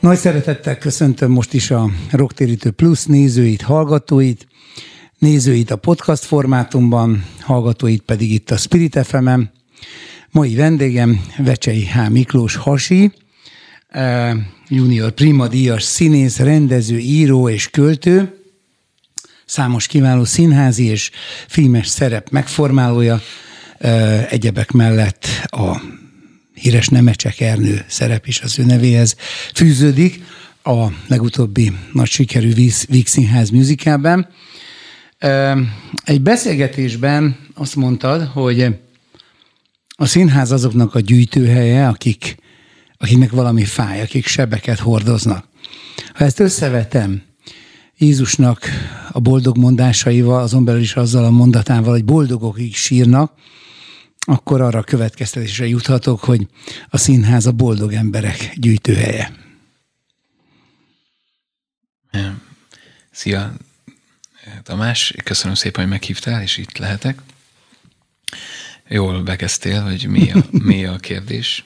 [0.00, 4.46] Nagy szeretettel köszöntöm most is a Rocktérítő Plus nézőit, hallgatóit,
[5.18, 9.50] nézőit a podcast formátumban, hallgatóit pedig itt a Spirit fm -en.
[10.30, 12.10] Mai vendégem Vecsei H.
[12.10, 13.12] Miklós Hasi,
[13.88, 14.36] eh,
[14.68, 18.34] junior prima díjas színész, rendező, író és költő,
[19.44, 21.10] számos kiváló színházi és
[21.46, 23.20] filmes szerep megformálója,
[23.78, 25.80] eh, egyebek mellett a
[26.60, 29.16] híres Nemecsek Ernő szerep is az ő nevéhez
[29.54, 30.22] fűződik
[30.62, 32.52] a legutóbbi nagy sikerű
[32.88, 34.28] Víg Színház musicalben.
[36.04, 38.66] Egy beszélgetésben azt mondtad, hogy
[39.88, 42.36] a színház azoknak a gyűjtőhelye, akik,
[42.96, 45.48] akiknek valami fáj, akik sebeket hordoznak.
[46.14, 47.22] Ha ezt összevetem
[47.98, 48.68] Jézusnak
[49.10, 53.32] a boldog mondásaival, azon belül is azzal a mondatával, hogy boldogok, akik sírnak,
[54.26, 56.46] akkor arra a következtetésre juthatok, hogy
[56.88, 59.32] a színház a boldog emberek gyűjtőhelye.
[63.10, 63.54] Szia,
[64.62, 67.20] Tamás, köszönöm szépen, hogy meghívtál, és itt lehetek.
[68.88, 71.62] Jól bekezdtél, hogy mi a, mi a kérdés.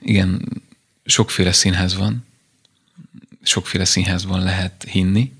[0.00, 0.62] Igen,
[1.04, 2.26] sokféle színház van,
[3.42, 5.32] sokféle színházban lehet hinni,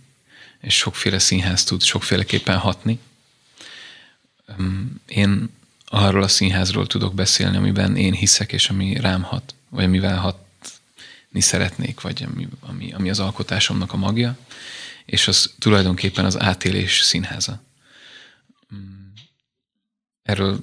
[0.60, 2.98] és sokféle színház tud sokféleképpen hatni.
[5.06, 5.50] Én
[5.88, 11.40] arról a színházról tudok beszélni, amiben én hiszek, és ami rám hat, vagy amivel hatni
[11.40, 14.38] szeretnék, vagy ami, ami, ami az alkotásomnak a magja,
[15.04, 17.62] és az tulajdonképpen az átélés színháza.
[20.22, 20.60] Erről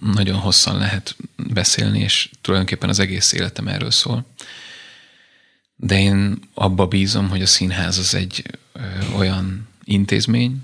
[0.00, 4.26] nagyon hosszan lehet beszélni, és tulajdonképpen az egész életem erről szól.
[5.76, 8.80] De én abba bízom, hogy a színház az egy ö,
[9.16, 10.62] olyan intézmény,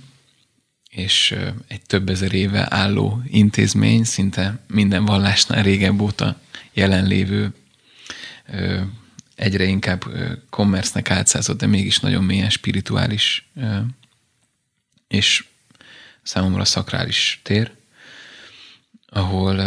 [0.91, 1.37] és
[1.69, 6.41] egy több ezer éve álló intézmény, szinte minden vallásnál régebb óta
[6.73, 7.55] jelenlévő,
[9.35, 10.05] egyre inkább
[10.51, 13.49] kommersznek átszázott, de mégis nagyon mélyen spirituális
[15.09, 15.45] és
[16.23, 17.71] számomra szakrális tér,
[19.07, 19.61] ahol,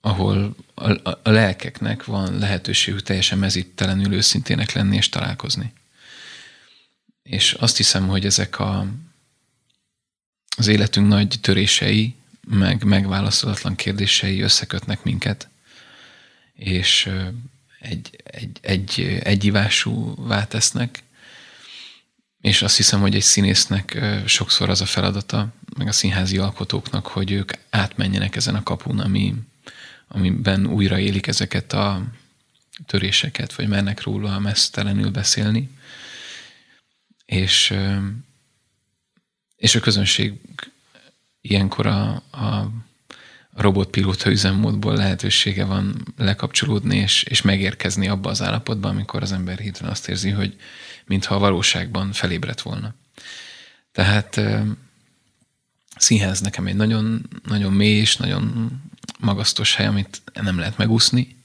[0.00, 5.72] ahol a, a lelkeknek van lehetőségük teljesen mezítelenül őszintének lenni és találkozni.
[7.22, 8.86] És azt hiszem, hogy ezek a,
[10.56, 12.14] az életünk nagy törései,
[12.48, 15.48] meg megválaszolatlan kérdései összekötnek minket,
[16.54, 17.10] és
[17.80, 21.02] egy, egy, egy, egyivásúvá tesznek,
[22.40, 27.30] és azt hiszem, hogy egy színésznek sokszor az a feladata, meg a színházi alkotóknak, hogy
[27.30, 29.34] ők átmenjenek ezen a kapun, ami,
[30.08, 32.02] amiben újra élik ezeket a
[32.86, 35.70] töréseket, vagy mernek róla mesztelenül beszélni.
[37.24, 37.74] És
[39.62, 40.32] és a közönség
[41.40, 42.70] ilyenkor a, a
[43.54, 49.90] robotpilóta üzemmódból lehetősége van lekapcsolódni és, és megérkezni abba az állapotba, amikor az ember hirtelen
[49.90, 50.56] azt érzi, hogy
[51.04, 52.94] mintha a valóságban felébredt volna.
[53.92, 54.40] Tehát
[55.96, 58.70] színház nekem egy nagyon, nagyon mély és nagyon
[59.18, 61.36] magasztos hely, amit nem lehet megúszni,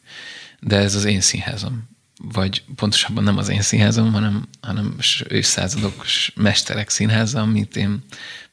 [0.60, 4.96] de ez az én színházam vagy pontosabban nem az én színházam, hanem, hanem
[5.30, 6.06] évszázadok
[6.36, 8.04] mesterek színháza, amit én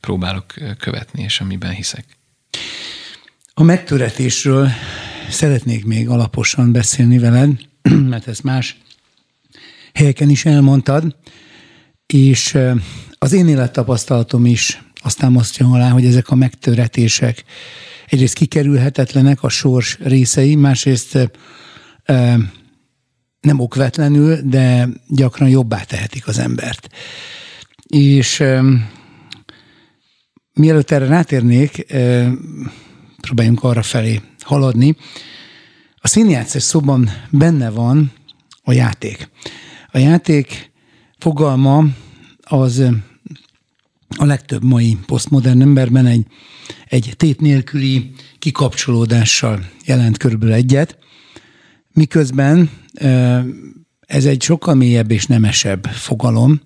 [0.00, 2.04] próbálok követni, és amiben hiszek.
[3.54, 4.68] A megtöretésről
[5.30, 7.50] szeretnék még alaposan beszélni veled,
[8.12, 8.76] mert ezt más
[9.94, 11.16] helyeken is elmondtad,
[12.06, 12.58] és
[13.18, 17.44] az én élettapasztalatom is azt támasztja alá, hogy ezek a megtöretések
[18.06, 21.30] egyrészt kikerülhetetlenek, a sors részei, másrészt
[23.44, 26.88] nem okvetlenül, de gyakran jobbá tehetik az embert.
[27.86, 28.88] És um,
[30.52, 32.72] mielőtt erre rátérnék, um,
[33.20, 34.96] próbáljunk arra felé haladni.
[35.96, 38.12] A színjátszás szóban benne van
[38.62, 39.28] a játék.
[39.90, 40.72] A játék
[41.18, 41.84] fogalma
[42.42, 42.82] az
[44.16, 46.26] a legtöbb mai posztmodern emberben egy,
[46.88, 50.98] egy tét nélküli kikapcsolódással jelent körülbelül egyet,
[51.94, 52.70] miközben
[54.00, 56.60] ez egy sokkal mélyebb és nemesebb fogalom,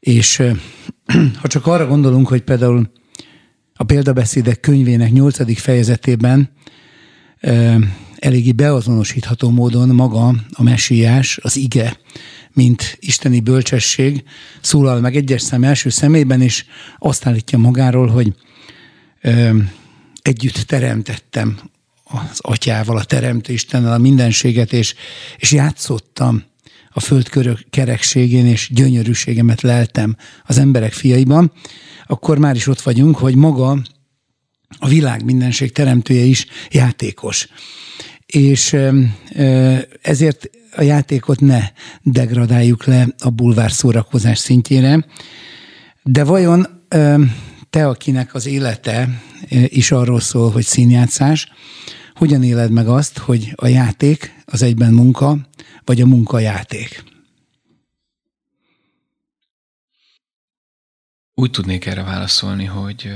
[0.00, 0.42] és
[1.40, 2.90] ha csak arra gondolunk, hogy például
[3.74, 6.50] a példabeszédek könyvének nyolcadik fejezetében
[8.16, 11.96] eléggé beazonosítható módon maga a messiás, az ige
[12.52, 14.24] mint isteni bölcsesség,
[14.60, 16.64] szólal meg egyes szem első szemében, és
[16.98, 18.34] azt állítja magáról, hogy
[19.20, 19.58] ö,
[20.22, 21.58] együtt teremtettem
[22.08, 24.94] az atyával, a teremtő Istennel a mindenséget, és,
[25.36, 26.42] és játszottam
[26.90, 27.28] a föld
[27.70, 31.52] kerekségén, és gyönyörűségemet leltem az emberek fiaiban,
[32.06, 33.82] akkor már is ott vagyunk, hogy maga
[34.78, 37.48] a világ mindenség teremtője is játékos.
[38.26, 38.76] És
[40.02, 41.60] ezért a játékot ne
[42.02, 45.06] degradáljuk le a bulvár szórakozás szintjére,
[46.02, 46.66] de vajon
[47.70, 49.22] te, akinek az élete
[49.66, 51.48] is arról szól, hogy színjátszás,
[52.18, 55.38] hogyan éled meg azt, hogy a játék az egyben munka,
[55.84, 57.04] vagy a munka játék?
[61.34, 63.12] Úgy tudnék erre válaszolni, hogy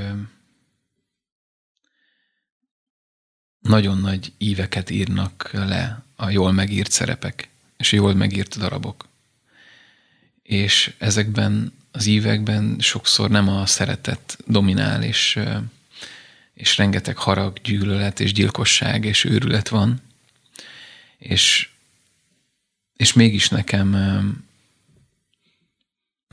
[3.59, 9.07] nagyon nagy íveket írnak le a jól megírt szerepek, és a jól megírt darabok.
[10.41, 15.39] És ezekben az ívekben sokszor nem a szeretet dominál, és,
[16.53, 20.01] és rengeteg harag, gyűlölet, és gyilkosság, és őrület van.
[21.17, 21.69] És,
[22.95, 23.95] és mégis nekem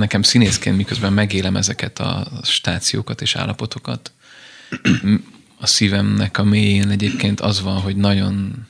[0.01, 4.13] nekem színészként, miközben megélem ezeket a stációkat és állapotokat,
[5.57, 8.67] a szívemnek a mélyén egyébként az van, hogy nagyon,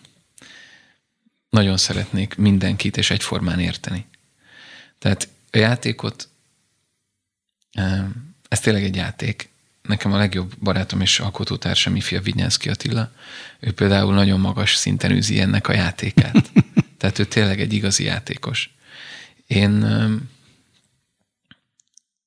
[1.50, 4.06] nagyon szeretnék mindenkit és egyformán érteni.
[4.98, 6.28] Tehát a játékot,
[8.48, 9.48] ez tényleg egy játék.
[9.90, 13.10] Nekem a legjobb barátom és alkotótársam ifja Vinyánszki Attila,
[13.60, 16.50] ő például nagyon magas szinten űzi ennek a játékát.
[16.98, 18.70] Tehát ő tényleg egy igazi játékos.
[19.46, 19.84] Én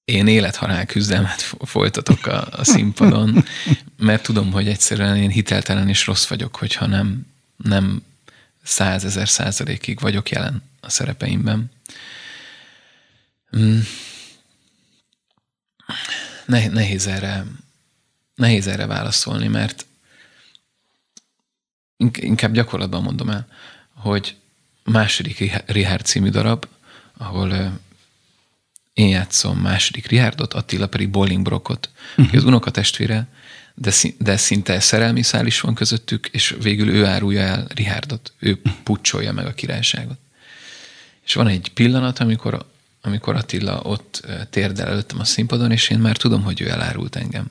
[0.05, 3.45] én élethalál küzdelmet folytatok a, a színpadon,
[3.97, 7.25] mert tudom, hogy egyszerűen én hiteltelen és rossz vagyok, hogyha nem,
[7.55, 8.03] nem
[8.63, 11.71] százezer százalékig vagyok jelen a szerepeimben.
[16.45, 17.45] Nehéz erre,
[18.35, 19.85] nehéz erre válaszolni, mert
[22.13, 23.47] inkább gyakorlatban mondom el,
[23.93, 24.35] hogy
[24.83, 26.67] második Richard című darab,
[27.17, 27.79] ahol
[28.93, 32.25] én játszom második Richardot, Attila pedig Bolingbrockot, uh-huh.
[32.25, 33.27] aki az unokatestvére,
[33.75, 38.61] de, de szinte szerelmi szál is van közöttük, és végül ő árulja el Richardot, ő
[38.83, 40.17] pucsolja meg a királyságot.
[41.25, 42.71] És van egy pillanat, amikor,
[43.05, 47.45] amikor Attila ott térdel előttem a színpadon, és én már tudom, hogy ő elárult engem.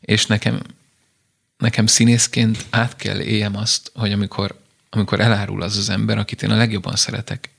[0.00, 0.60] És nekem,
[1.58, 4.60] nekem színészként át kell éljem azt, hogy amikor,
[4.90, 7.50] amikor elárul az az ember, akit én a legjobban szeretek,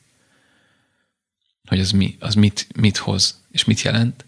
[1.67, 4.25] hogy az, mi, az mit, mit hoz, és mit jelent,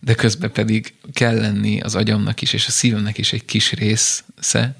[0.00, 4.76] de közben pedig kell lenni az agyamnak is, és a szívemnek is egy kis része,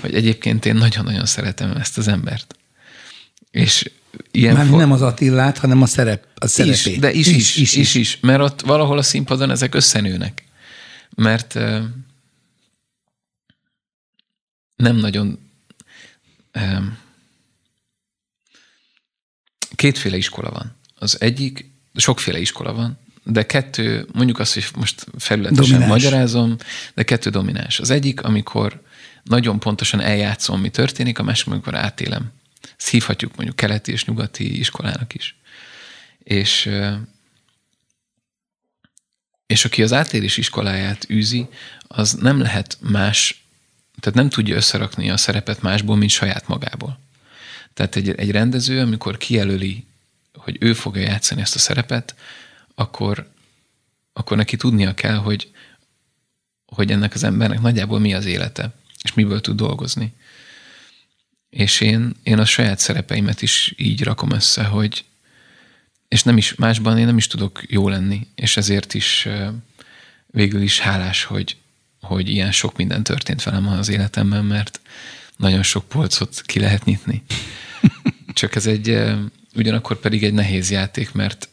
[0.00, 2.56] hogy egyébként én nagyon-nagyon szeretem ezt az embert.
[3.50, 3.90] És
[4.30, 4.78] ilyen Már for...
[4.78, 6.86] nem az Attillát, hanem a, szerep, a szerepét.
[6.86, 10.44] Is, de is is, is, is, is, is, mert ott valahol a színpadon ezek összenőnek.
[11.14, 11.82] Mert uh,
[14.76, 15.38] nem nagyon
[16.54, 16.98] um,
[19.74, 20.76] kétféle iskola van.
[20.98, 26.02] Az egyik, sokféle iskola van, de kettő, mondjuk azt, hogy most felületesen domináns.
[26.02, 26.56] magyarázom,
[26.94, 27.80] de kettő domináns.
[27.80, 28.82] Az egyik, amikor
[29.22, 32.32] nagyon pontosan eljátszom, mi történik, a másik, amikor átélem.
[32.76, 35.36] Ezt mondjuk keleti és nyugati iskolának is.
[36.22, 36.70] És,
[39.46, 41.48] és aki az átélés iskoláját űzi,
[41.80, 43.44] az nem lehet más,
[44.00, 46.98] tehát nem tudja összerakni a szerepet másból, mint saját magából.
[47.74, 49.86] Tehát egy, egy rendező, amikor kijelöli
[50.42, 52.14] hogy ő fogja játszani ezt a szerepet,
[52.74, 53.30] akkor,
[54.12, 55.50] akkor neki tudnia kell, hogy,
[56.66, 60.12] hogy ennek az embernek nagyjából mi az élete, és miből tud dolgozni.
[61.52, 65.04] És én, én a saját szerepeimet is így rakom össze, hogy
[66.08, 69.28] és nem is, másban én nem is tudok jó lenni, és ezért is
[70.26, 71.56] végül is hálás, hogy,
[72.00, 74.80] hogy ilyen sok minden történt velem az életemben, mert
[75.36, 77.22] nagyon sok polcot ki lehet nyitni.
[78.32, 79.02] Csak ez egy,
[79.54, 81.48] ugyanakkor pedig egy nehéz játék, mert,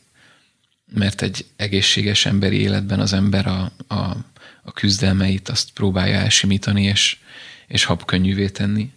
[0.93, 4.17] mert egy egészséges emberi életben az ember a, a,
[4.63, 7.17] a küzdelmeit azt próbálja elsimítani, és,
[7.67, 8.91] és habkönnyűvé tenni,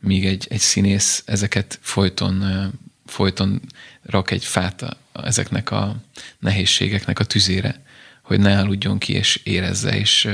[0.00, 2.70] míg egy, egy színész ezeket folyton,
[3.06, 3.60] folyton
[4.02, 5.96] rak egy fát a, ezeknek a
[6.38, 7.82] nehézségeknek a tüzére,
[8.22, 10.28] hogy ne aludjon ki, és érezze, és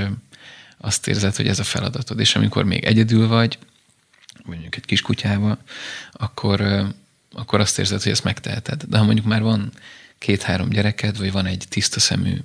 [0.78, 2.20] azt érzed, hogy ez a feladatod.
[2.20, 3.58] És amikor még egyedül vagy,
[4.44, 5.58] mondjuk egy kis kutyával,
[6.12, 6.86] akkor,
[7.32, 8.82] akkor azt érzed, hogy ezt megteheted.
[8.82, 9.72] De ha mondjuk már van
[10.18, 12.36] két-három gyereked, vagy van egy tiszta szemű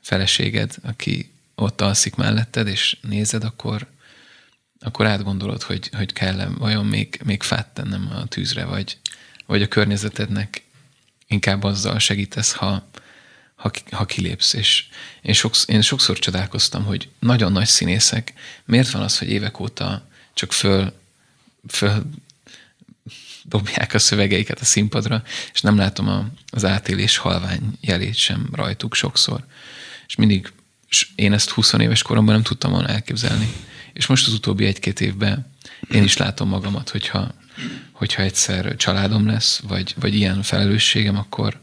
[0.00, 3.86] feleséged, aki ott alszik melletted, és nézed, akkor,
[4.80, 8.98] akkor átgondolod, hogy, hogy kell vajon még, még fát tennem a tűzre, vagy,
[9.46, 10.62] vagy a környezetednek
[11.26, 12.88] inkább azzal segítesz, ha,
[13.54, 14.52] ha, ha kilépsz.
[14.52, 14.84] És
[15.22, 18.32] én, sokszor, én sokszor csodálkoztam, hogy nagyon nagy színészek,
[18.64, 20.92] miért van az, hogy évek óta csak föl,
[21.68, 22.04] föl
[23.42, 28.94] dobják a szövegeiket a színpadra, és nem látom a, az átélés halvány jelét sem rajtuk
[28.94, 29.44] sokszor.
[30.06, 30.52] És mindig,
[30.88, 33.52] és én ezt 20 éves koromban nem tudtam volna elképzelni.
[33.96, 35.46] És most az utóbbi egy-két évben
[35.90, 37.34] én is látom magamat, hogyha,
[37.92, 41.60] hogyha egyszer családom lesz, vagy, vagy ilyen felelősségem, akkor,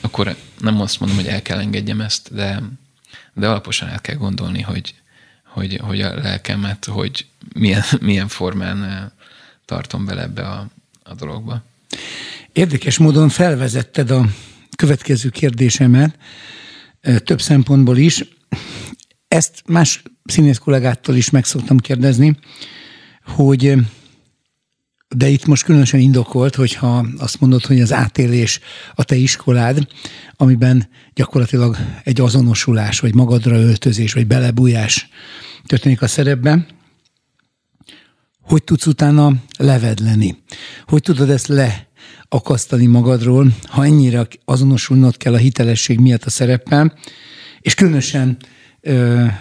[0.00, 2.62] akkor nem azt mondom, hogy el kell engedjem ezt, de,
[3.34, 4.94] de alaposan el kell gondolni, hogy,
[5.44, 9.04] hogy, hogy a lelkemet, hogy milyen, milyen formán eh,
[9.64, 10.68] tartom bele ebbe a,
[11.02, 11.62] a dologba.
[12.52, 14.26] Érdekes módon felvezetted a
[14.76, 16.18] következő kérdésemet,
[17.00, 18.24] eh, több szempontból is.
[19.30, 22.36] Ezt más színész kollégától is meg szoktam kérdezni,
[23.24, 23.74] hogy
[25.08, 28.60] de itt most különösen indokolt, hogyha azt mondod, hogy az átélés
[28.94, 29.86] a te iskolád,
[30.36, 35.08] amiben gyakorlatilag egy azonosulás, vagy magadra öltözés, vagy belebújás
[35.66, 36.66] történik a szerepben,
[38.40, 40.42] hogy tudsz utána levedleni?
[40.86, 46.98] Hogy tudod ezt leakasztani magadról, ha ennyire azonosulnod kell a hitelesség miatt a szereppel,
[47.60, 48.38] és különösen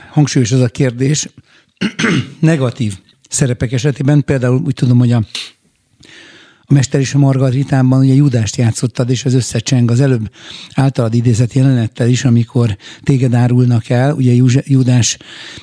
[0.09, 1.29] hangsúlyos az a kérdés,
[2.39, 2.97] negatív
[3.29, 5.23] szerepek esetében, például úgy tudom, hogy a
[6.69, 10.31] a Mester és a Margaritában ugye Judást játszottad, és ez összecseng az előbb
[10.73, 15.17] általad idézett jelenettel is, amikor téged árulnak el, ugye Judás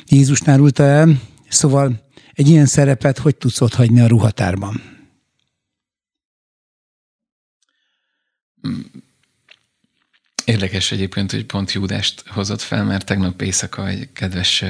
[0.09, 4.83] Jézust árulta el, szóval egy ilyen szerepet hogy tudsz ott hagyni a ruhatárban?
[10.47, 14.65] Érdekes egyébként, hogy pont Júdást hozott fel, mert tegnap éjszaka egy kedves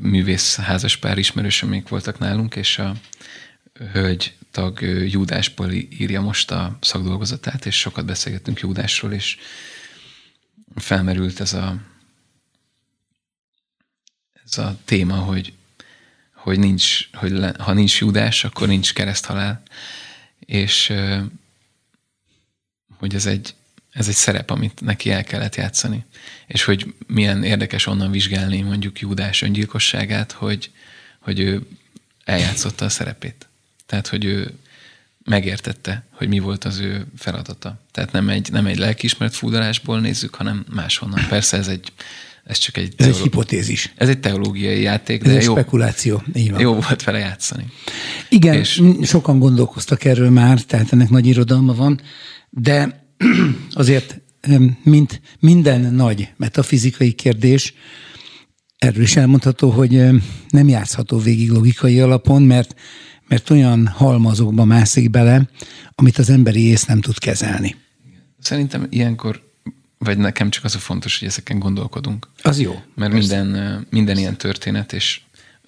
[0.00, 2.94] művész házaspár ismerősömék voltak nálunk, és a
[3.92, 4.80] hölgy tag
[5.10, 9.36] Júdásból írja most a szakdolgozatát, és sokat beszélgettünk Júdásról, és
[10.74, 11.76] felmerült ez a,
[14.44, 15.52] ez a téma, hogy,
[16.34, 19.62] hogy, nincs, hogy le, ha nincs Júdás, akkor nincs kereszthalál,
[20.38, 20.92] és
[22.98, 23.54] hogy ez egy,
[23.94, 26.04] ez egy szerep, amit neki el kellett játszani.
[26.46, 30.70] És hogy milyen érdekes onnan vizsgálni mondjuk Júdás öngyilkosságát, hogy,
[31.20, 31.66] hogy ő
[32.24, 33.48] eljátszotta a szerepét.
[33.86, 34.52] Tehát, hogy ő
[35.24, 37.80] megértette, hogy mi volt az ő feladata.
[37.90, 41.26] Tehát nem egy, nem egy lelkiismeret fúdalásból nézzük, hanem máshonnan.
[41.28, 41.92] Persze ez egy
[42.44, 43.92] ez csak egy, ez egy hipotézis.
[43.96, 46.22] Ez egy teológiai játék, de ez jó, spekuláció.
[46.34, 46.60] Így van.
[46.60, 47.66] jó volt vele játszani.
[48.28, 48.82] Igen, és...
[49.02, 52.00] sokan gondolkoztak erről már, tehát ennek nagy irodalma van,
[52.50, 53.03] de
[53.70, 54.20] azért,
[54.82, 57.74] mint minden nagy metafizikai kérdés,
[58.78, 59.90] erről is elmondható, hogy
[60.48, 62.74] nem játszható végig logikai alapon, mert
[63.28, 65.48] mert olyan halmazokba mászik bele,
[65.94, 67.76] amit az emberi ész nem tud kezelni.
[68.38, 69.42] Szerintem ilyenkor,
[69.98, 72.28] vagy nekem csak az a fontos, hogy ezeken gondolkodunk.
[72.42, 72.82] Az jó.
[72.94, 75.20] Mert minden, minden ilyen történet és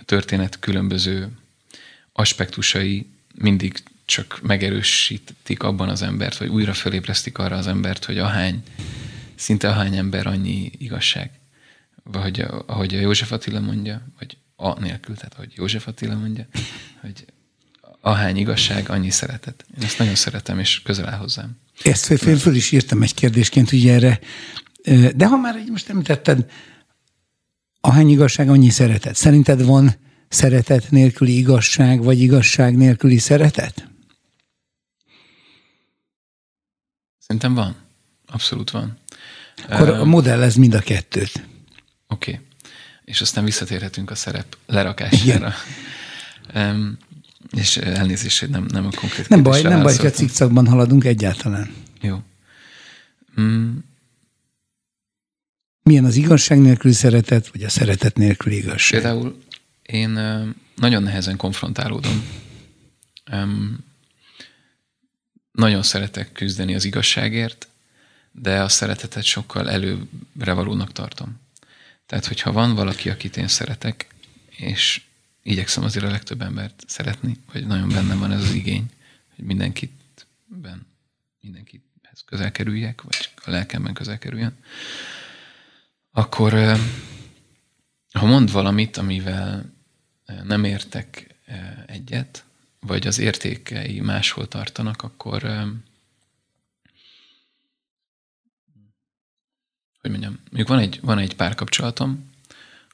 [0.05, 1.29] történet különböző
[2.13, 8.63] aspektusai mindig csak megerősítik abban az embert, vagy újra fölébresztik arra az embert, hogy ahány,
[9.35, 11.31] szinte ahány ember annyi igazság.
[12.03, 16.47] Vagy ahogy a József Attila mondja, vagy a nélkül, tehát ahogy József Attila mondja,
[17.01, 17.25] hogy
[18.01, 19.65] ahány igazság, annyi szeretet.
[19.79, 21.59] Én ezt nagyon szeretem, és közel áll hozzám.
[21.83, 24.21] Ezt föl, föl is írtam egy kérdésként, ugye erre.
[25.17, 26.51] De ha már most említetted,
[27.81, 29.15] ahány igazság, annyi szeretet.
[29.15, 29.95] Szerinted van
[30.29, 33.89] szeretet nélküli igazság, vagy igazság nélküli szeretet?
[37.27, 37.77] Szerintem van.
[38.27, 38.99] Abszolút van.
[39.69, 41.33] Akkor uh, a modell ez mind a kettőt.
[42.09, 42.31] Oké.
[42.31, 42.45] Okay.
[43.05, 45.55] És aztán visszatérhetünk a szerep lerakására.
[46.55, 46.99] Um,
[47.63, 51.05] és elnézést, hogy nem, nem a konkrét Nem baj, nem baj, hogy a cikcakban haladunk
[51.05, 51.75] egyáltalán.
[52.01, 52.23] Jó.
[53.41, 53.77] Mm.
[55.83, 59.01] Milyen az igazság nélküli szeretet, vagy a szeretet nélküli igazság?
[59.01, 59.43] Például
[59.83, 60.11] én
[60.77, 62.25] nagyon nehezen konfrontálódom.
[63.33, 63.85] Um,
[65.57, 67.69] nagyon szeretek küzdeni az igazságért,
[68.33, 71.41] de a szeretetet sokkal előbbre valónak tartom.
[72.07, 74.07] Tehát, hogyha van valaki, akit én szeretek,
[74.51, 75.03] és
[75.43, 78.91] igyekszem azért a legtöbb embert szeretni, vagy nagyon bennem van ez az igény,
[79.35, 80.87] hogy mindenkit ben,
[81.41, 84.57] mindenkithez közel kerüljek, vagy a lelkemben közel kerüljen,
[86.11, 86.79] akkor
[88.13, 89.73] ha mond valamit, amivel
[90.43, 91.35] nem értek
[91.87, 92.46] egyet,
[92.87, 95.43] vagy az értékei máshol tartanak, akkor
[100.01, 102.31] hogy mondjam, mondjuk van egy, van egy párkapcsolatom,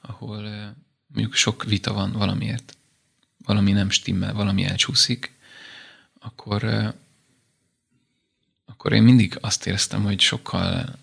[0.00, 0.75] ahol
[1.06, 2.76] mondjuk sok vita van valamiért,
[3.44, 5.32] valami nem stimmel, valami elcsúszik,
[6.18, 6.64] akkor
[8.64, 10.99] akkor én mindig azt éreztem, hogy sokkal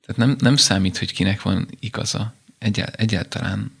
[0.00, 2.34] tehát nem, nem számít, hogy kinek van igaza.
[2.58, 3.76] Egyel, egyáltalán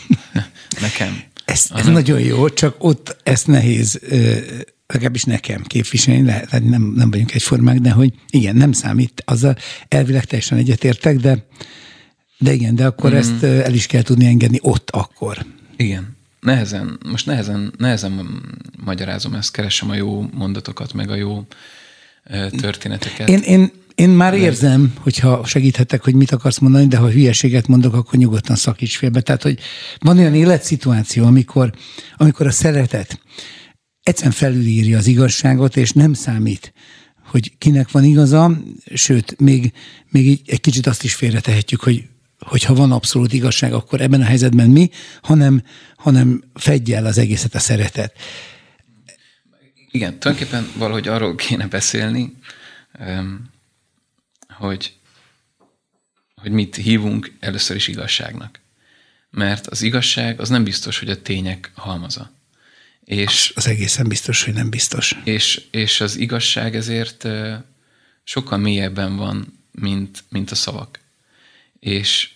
[0.80, 1.22] nekem.
[1.64, 4.00] Ez, ez nagyon jó, csak ott ezt nehéz,
[4.86, 9.56] legalábbis nekem képviselni, lehet, nem, nem vagyunk egyformák, de hogy igen, nem számít, azzal
[9.88, 11.46] elvileg teljesen egyetértek, de,
[12.38, 13.16] de igen, de akkor mm.
[13.16, 15.46] ezt el is kell tudni engedni ott akkor.
[15.76, 16.16] Igen.
[16.40, 18.42] Nehezen, most nehezen, nehezen
[18.84, 21.46] magyarázom ezt, keresem a jó mondatokat, meg a jó
[22.50, 23.28] történeteket.
[23.28, 27.94] Én, én, én már érzem, hogyha segíthetek, hogy mit akarsz mondani, de ha hülyeséget mondok,
[27.94, 29.20] akkor nyugodtan szakíts félbe.
[29.20, 29.58] Tehát, hogy
[29.98, 31.72] van olyan életszituáció, amikor,
[32.16, 33.20] amikor a szeretet
[34.02, 36.72] egyszerűen felülírja az igazságot, és nem számít,
[37.26, 38.52] hogy kinek van igaza,
[38.94, 39.72] sőt, még,
[40.10, 42.04] még egy kicsit azt is félretehetjük, hogy
[42.38, 44.90] hogyha van abszolút igazság, akkor ebben a helyzetben mi,
[45.22, 45.62] hanem,
[45.96, 48.12] hanem fedje el az egészet a szeretet.
[49.90, 52.32] Igen, tulajdonképpen valahogy arról kéne beszélni,
[54.58, 54.92] hogy,
[56.34, 58.60] hogy mit hívunk először is igazságnak.
[59.30, 62.32] Mert az igazság az nem biztos, hogy a tények halmaza.
[63.04, 65.16] És, az egészen biztos, hogy nem biztos.
[65.24, 67.28] És, és az igazság ezért
[68.24, 70.98] sokkal mélyebben van, mint, mint a szavak.
[71.80, 72.30] És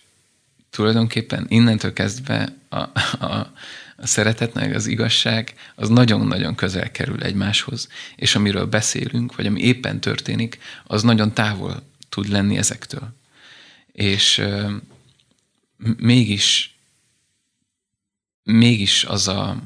[0.69, 2.77] tulajdonképpen innentől kezdve a,
[3.19, 3.51] a,
[3.97, 9.61] a szeretet meg az igazság az nagyon-nagyon közel kerül egymáshoz, és amiről beszélünk, vagy ami
[9.61, 13.13] éppen történik, az nagyon távol tud lenni ezektől.
[13.91, 14.73] És euh,
[15.97, 16.77] mégis
[18.43, 19.57] mégis az a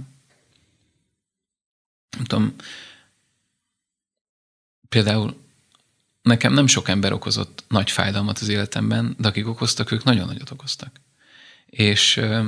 [2.09, 2.55] nem tudom,
[4.89, 5.41] például
[6.21, 10.51] nekem nem sok ember okozott nagy fájdalmat az életemben, de akik okoztak, ők nagyon nagyot
[10.51, 10.99] okoztak.
[11.65, 12.47] És ö,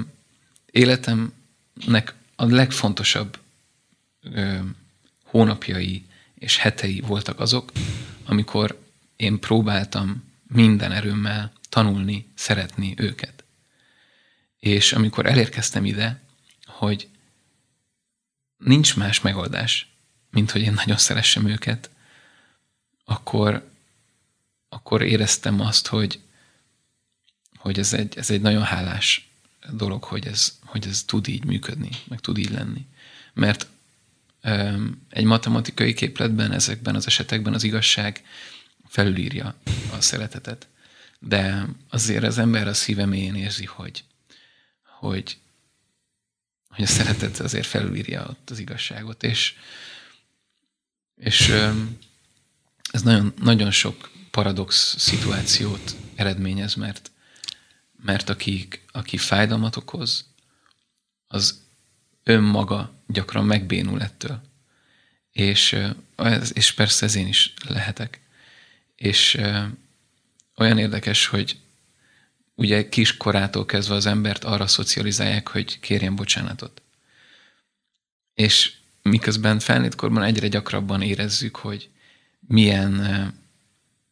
[0.65, 3.39] életemnek a legfontosabb
[4.21, 4.57] ö,
[5.23, 7.71] hónapjai és hetei voltak azok,
[8.25, 8.79] amikor
[9.19, 13.43] én próbáltam minden erőmmel tanulni, szeretni őket.
[14.59, 16.21] És amikor elérkeztem ide,
[16.65, 17.07] hogy
[18.57, 19.87] nincs más megoldás,
[20.31, 21.89] mint hogy én nagyon szeressem őket,
[23.05, 23.69] akkor,
[24.69, 26.19] akkor éreztem azt, hogy,
[27.57, 29.29] hogy ez, egy, ez egy nagyon hálás
[29.71, 32.85] dolog, hogy ez, hogy ez tud így működni, meg tud így lenni.
[33.33, 33.67] Mert
[35.09, 38.23] egy matematikai képletben, ezekben az esetekben az igazság
[38.89, 39.55] felülírja
[39.91, 40.67] a szeretetet.
[41.19, 44.03] De azért az ember a szíve mélyén érzi, hogy,
[44.83, 45.37] hogy,
[46.69, 49.53] hogy a szeretet azért felülírja ott az igazságot, és,
[51.15, 51.49] és
[52.91, 57.11] ez nagyon, nagyon sok paradox szituációt eredményez, mert,
[58.03, 60.25] mert aki, aki fájdalmat okoz,
[61.27, 61.61] az
[62.23, 64.41] önmaga gyakran megbénul ettől.
[65.31, 65.77] És,
[66.53, 68.19] és persze ez én is lehetek.
[68.99, 69.41] És
[70.55, 71.57] olyan érdekes, hogy
[72.55, 76.81] ugye kiskorától kezdve az embert arra szocializálják, hogy kérjen bocsánatot.
[78.33, 81.89] És miközben felnőtt korban egyre gyakrabban érezzük, hogy
[82.39, 83.33] milyen,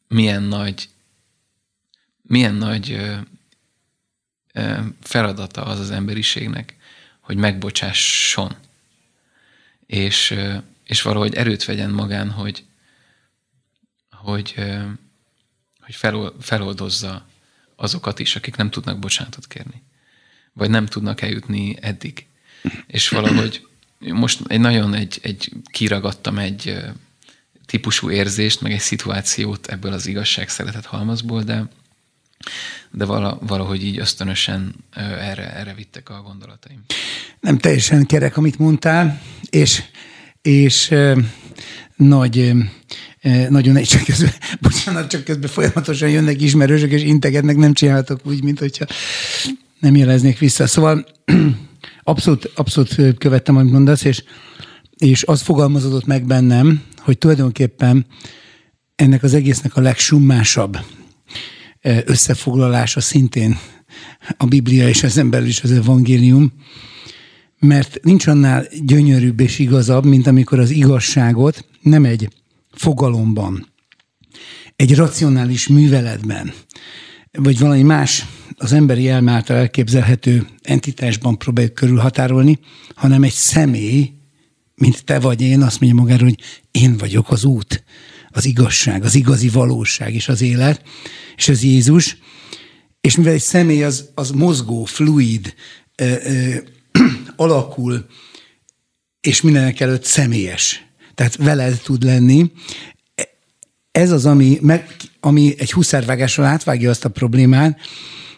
[0.07, 0.89] milyen nagy,
[2.21, 2.99] milyen nagy
[5.01, 6.75] feladata az az emberiségnek,
[7.19, 8.55] hogy megbocsásson.
[9.85, 10.35] És,
[10.83, 12.65] és valahogy erőt vegyen magán, hogy,
[14.31, 14.55] hogy,
[15.81, 15.95] hogy
[16.39, 17.27] feloldozza
[17.75, 19.83] azokat is, akik nem tudnak bocsánatot kérni.
[20.53, 22.25] Vagy nem tudnak eljutni eddig.
[22.87, 23.67] És valahogy
[23.99, 26.77] most egy nagyon egy, egy kiragadtam egy
[27.65, 31.67] típusú érzést, meg egy szituációt ebből az igazság szeretet halmazból, de,
[32.91, 36.83] de valahogy így ösztönösen erre, erre vittek a gondolataim.
[37.39, 39.83] Nem teljesen kerek, amit mondtál, és,
[40.41, 40.95] és
[41.95, 42.53] nagy
[43.49, 48.43] nagyon egy csak közben, bocsánat, csak közben folyamatosan jönnek ismerősök, és integetnek, nem csinálhatok úgy,
[48.43, 48.85] mint hogyha
[49.79, 50.67] nem jeleznék vissza.
[50.67, 51.05] Szóval
[52.03, 54.23] abszolút, abszolút követtem, amit mondasz, és,
[54.97, 58.05] és az fogalmazódott meg bennem, hogy tulajdonképpen
[58.95, 60.77] ennek az egésznek a legsummásabb
[62.05, 63.57] összefoglalása szintén
[64.37, 66.53] a Biblia és az belül is az evangélium,
[67.59, 72.29] mert nincs annál gyönyörűbb és igazabb, mint amikor az igazságot nem egy
[72.77, 73.67] fogalomban,
[74.75, 76.53] egy racionális műveletben,
[77.31, 78.25] vagy valami más
[78.57, 82.59] az emberi elme által elképzelhető entitásban próbáljuk körülhatárolni,
[82.95, 84.13] hanem egy személy,
[84.75, 87.83] mint te vagy én, azt mondja magáról, hogy én vagyok az út,
[88.29, 90.81] az igazság, az igazi valóság és az élet,
[91.35, 92.17] és ez Jézus,
[93.01, 95.53] és mivel egy személy az, az mozgó, fluid,
[95.95, 96.55] ö, ö,
[97.35, 98.05] alakul,
[99.21, 100.86] és mindenek előtt személyes.
[101.17, 102.51] Tehát veled tud lenni.
[103.91, 107.79] Ez az, ami, meg, ami egy huszárvágással átvágja azt a problémát,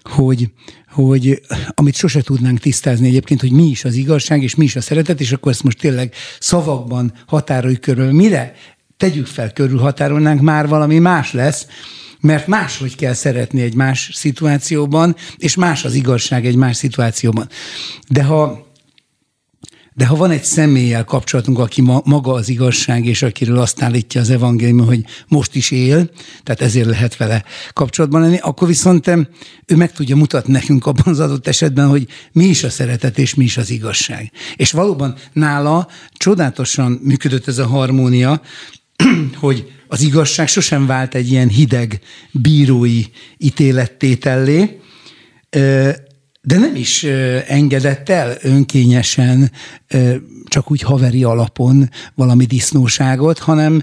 [0.04, 0.52] hogy,
[0.88, 1.42] hogy
[1.74, 5.20] amit sose tudnánk tisztázni egyébként, hogy mi is az igazság, és mi is a szeretet,
[5.20, 8.12] és akkor ezt most tényleg szavakban határoljuk körül.
[8.12, 8.54] Mire
[8.98, 11.68] tegyük fel, körülhatárolnánk, már valami más lesz,
[12.20, 17.50] mert máshogy kell szeretni egy más szituációban, és más az igazság egy más szituációban.
[18.08, 18.69] De ha
[20.00, 24.22] de ha van egy személlyel kapcsolatunk, aki ma, maga az igazság, és akiről azt állítja
[24.22, 26.10] az evangélium, hogy most is él,
[26.44, 29.08] tehát ezért lehet vele kapcsolatban lenni, akkor viszont
[29.66, 33.34] ő meg tudja mutatni nekünk abban az adott esetben, hogy mi is a szeretet, és
[33.34, 34.32] mi is az igazság.
[34.56, 38.42] És valóban nála csodálatosan működött ez a harmónia,
[39.36, 42.00] hogy az igazság sosem vált egy ilyen hideg
[42.32, 43.04] bírói
[43.38, 44.80] ítélettétellé,
[46.42, 47.04] de nem is
[47.48, 49.52] engedett el önkényesen,
[50.46, 53.82] csak úgy haveri alapon valami disznóságot, hanem,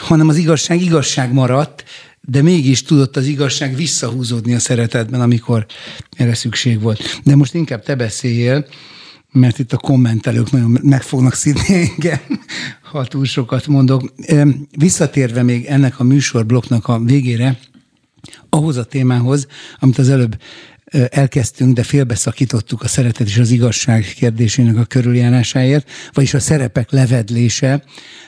[0.00, 1.84] hanem az igazság igazság maradt,
[2.20, 5.66] de mégis tudott az igazság visszahúzódni a szeretetben, amikor
[6.16, 7.20] erre szükség volt.
[7.24, 8.66] De most inkább te beszéljél,
[9.32, 12.20] mert itt a kommentelők nagyon meg fognak szidni engem,
[12.90, 14.12] ha túl sokat mondok.
[14.78, 17.58] Visszatérve még ennek a műsorblokknak a végére,
[18.48, 19.46] ahhoz a témához,
[19.78, 20.36] amit az előbb
[21.08, 27.84] elkezdtünk, de félbeszakítottuk a szeretet és az igazság kérdésének a körüljárásáért, vagyis a szerepek levedlése.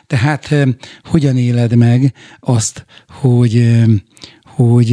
[0.06, 0.54] Tehát
[1.02, 3.84] hogyan éled meg azt, hogy,
[4.44, 4.92] hogy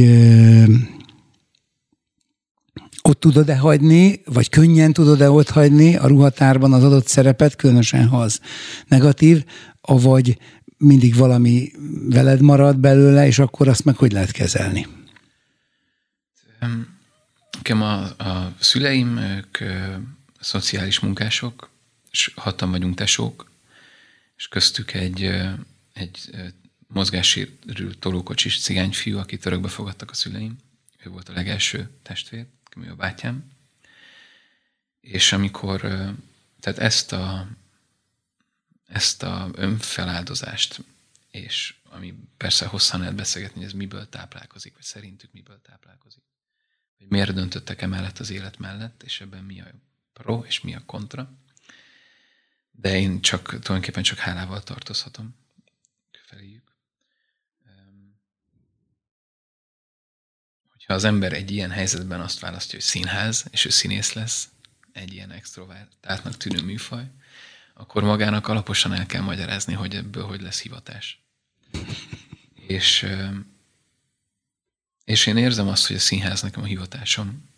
[3.02, 8.16] ott tudod-e hagyni, vagy könnyen tudod-e ott hagyni a ruhatárban az adott szerepet, különösen ha
[8.16, 8.40] az
[8.88, 9.44] negatív,
[9.80, 10.38] avagy
[10.78, 11.70] mindig valami
[12.08, 14.86] veled marad belőle, és akkor azt meg hogy lehet kezelni?
[17.64, 19.58] Nekem a, a szüleim, ők
[20.40, 21.70] szociális munkások,
[22.10, 23.50] és hatan vagyunk tesók,
[24.36, 25.52] és köztük egy, ö,
[25.92, 26.30] egy
[26.86, 30.58] mozgássérült tolókocsis cigányfiú, akit örökbe fogadtak a szüleim.
[31.04, 32.46] Ő volt a legelső testvér
[32.76, 33.50] mi a bátyám.
[35.00, 35.80] És amikor,
[36.60, 37.48] tehát ezt a,
[38.86, 40.84] ezt a önfeláldozást,
[41.30, 46.22] és ami persze hosszan lehet beszélgetni, hogy ez miből táplálkozik, vagy szerintük miből táplálkozik.
[46.98, 49.66] Hogy miért döntöttek emellett az élet mellett, és ebben mi a
[50.12, 51.38] pro, és mi a kontra.
[52.70, 55.36] De én csak tulajdonképpen csak hálával tartozhatom
[56.26, 56.74] feléjük.
[60.86, 64.48] ha az ember egy ilyen helyzetben azt választja, hogy színház, és ő színész lesz,
[64.92, 67.10] egy ilyen extrovertáltnak tűnő műfaj,
[67.74, 71.24] akkor magának alaposan el kell magyarázni, hogy ebből hogy lesz hivatás.
[72.76, 73.06] és,
[75.04, 77.52] és én érzem azt, hogy a színház nekem a hivatásom,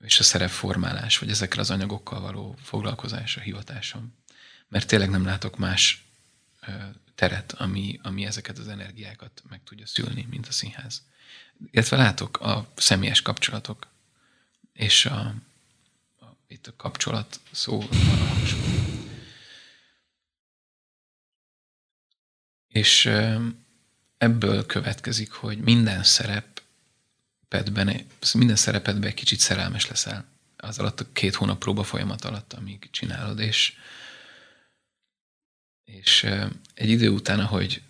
[0.00, 4.14] és a szerepformálás, vagy ezekkel az anyagokkal való foglalkozás a hivatásom.
[4.68, 6.04] Mert tényleg nem látok más
[7.14, 11.02] teret, ami, ami ezeket az energiákat meg tudja szülni, mint a színház
[11.70, 13.86] illetve látok a személyes kapcsolatok,
[14.72, 15.34] és a,
[16.20, 17.88] a, itt a kapcsolat szó
[22.68, 23.10] És
[24.22, 30.24] ebből következik, hogy minden szerepedben, minden szerepedben egy kicsit szerelmes leszel.
[30.56, 33.72] Az alatt a két hónap próba folyamat alatt, amíg csinálod, és,
[35.84, 36.26] és
[36.74, 37.82] egy idő után, ahogy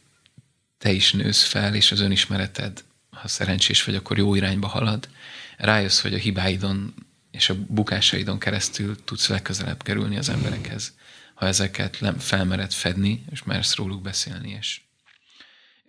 [0.79, 5.09] te is nősz fel, és az önismereted ha szerencsés vagy, akkor jó irányba halad,
[5.57, 6.95] rájössz, hogy a hibáidon
[7.31, 10.95] és a bukásaidon keresztül tudsz legközelebb kerülni az emberekhez,
[11.35, 14.51] ha ezeket felmered fedni, és mersz róluk beszélni.
[14.51, 14.81] És,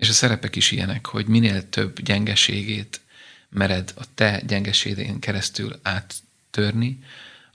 [0.04, 3.02] és a szerepek is ilyenek, hogy minél több gyengeségét
[3.50, 7.04] mered a te gyengeségén keresztül áttörni,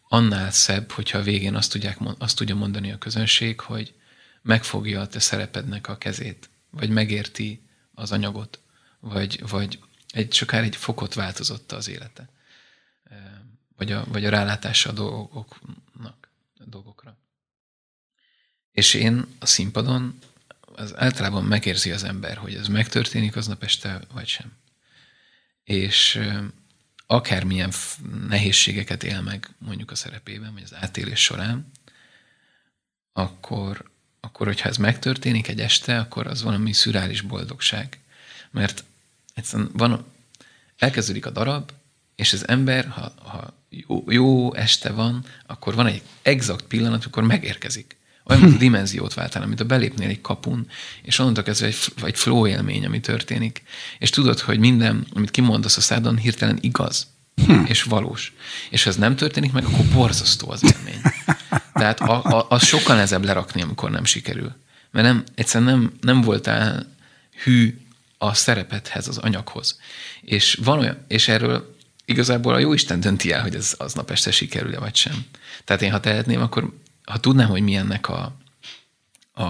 [0.08, 3.94] annál szebb, hogyha a végén azt, tudják, azt tudja mondani a közönség, hogy
[4.42, 7.62] megfogja a te szerepednek a kezét, vagy megérti
[7.94, 8.60] az anyagot,
[9.00, 9.78] vagy, vagy
[10.10, 12.28] egy, sokára egy fokot változott az élete,
[13.76, 17.16] vagy a, vagy a rálátása a dolgoknak, a dolgokra.
[18.72, 20.18] És én a színpadon
[20.78, 24.52] az általában megérzi az ember, hogy ez megtörténik aznap este, vagy sem.
[25.64, 26.20] És
[27.06, 27.72] akármilyen
[28.28, 31.70] nehézségeket él meg mondjuk a szerepében, vagy az átélés során,
[33.12, 37.98] akkor, akkor hogyha ez megtörténik egy este, akkor az valami szürális boldogság.
[38.50, 38.84] Mert
[39.34, 40.06] egyszerűen van,
[40.76, 41.72] elkezdődik a darab,
[42.16, 47.22] és az ember, ha, ha jó, jó este van, akkor van egy exakt pillanat, amikor
[47.22, 47.96] megérkezik.
[48.28, 50.66] Olyan, dimenziót váltál, mint a belépnél egy kapun,
[51.02, 53.62] és onnantól kezdve egy, egy flow élmény, ami történik.
[53.98, 57.06] És tudod, hogy minden, amit kimondasz a szádon, hirtelen igaz.
[57.46, 57.64] Hm.
[57.66, 58.32] és valós.
[58.70, 61.00] És ha ez nem történik meg, akkor borzasztó az élmény.
[61.72, 64.54] Tehát a, a, az sokkal nehezebb lerakni, amikor nem sikerül.
[64.90, 66.96] Mert nem, egyszerűen nem, nem voltál
[67.44, 67.78] hű
[68.18, 69.80] a szerepethez, az anyaghoz.
[70.20, 74.30] És, van olyan, és erről igazából a jó Isten dönti el, hogy ez aznap este
[74.30, 75.24] sikerül-e vagy sem.
[75.64, 76.72] Tehát én, ha tehetném, akkor
[77.08, 78.36] ha tudnám, hogy milyennek a,
[79.34, 79.42] a,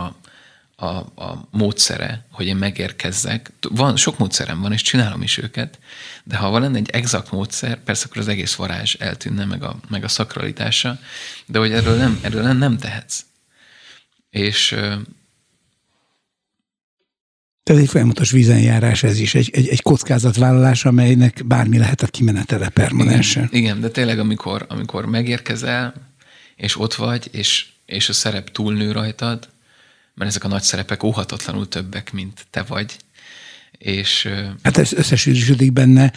[0.76, 5.78] a, a módszere, hogy én megérkezzek, van, sok módszerem van, és csinálom is őket,
[6.24, 9.76] de ha van lenne egy exakt módszer, persze akkor az egész varázs eltűnne, meg a,
[9.88, 10.98] meg a szakralitása,
[11.46, 13.24] de hogy erről nem, erről nem, nem tehetsz.
[14.30, 14.68] És
[17.62, 22.68] tehát egy folyamatos vízenjárás ez is, egy, egy, egy kockázatvállalás, amelynek bármi lehet a kimenetele
[22.68, 23.44] permanensen.
[23.44, 26.07] Igen, igen, de tényleg amikor, amikor megérkezel,
[26.58, 29.48] és ott vagy, és, és a szerep túlnő rajtad,
[30.14, 32.96] mert ezek a nagy szerepek óhatatlanul többek, mint te vagy.
[33.78, 34.28] És,
[34.62, 36.12] hát ez összesűrűsödik benne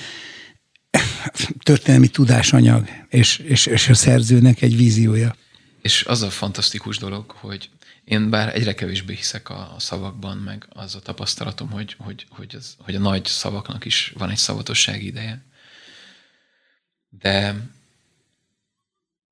[1.63, 5.35] történelmi tudásanyag, és, és, és a szerzőnek egy víziója.
[5.81, 7.69] És az a fantasztikus dolog, hogy
[8.03, 12.55] én bár egyre kevésbé hiszek a, a szavakban, meg az a tapasztalatom, hogy, hogy, hogy,
[12.55, 15.45] az, hogy a nagy szavaknak is van egy szavatosság ideje.
[17.09, 17.55] De,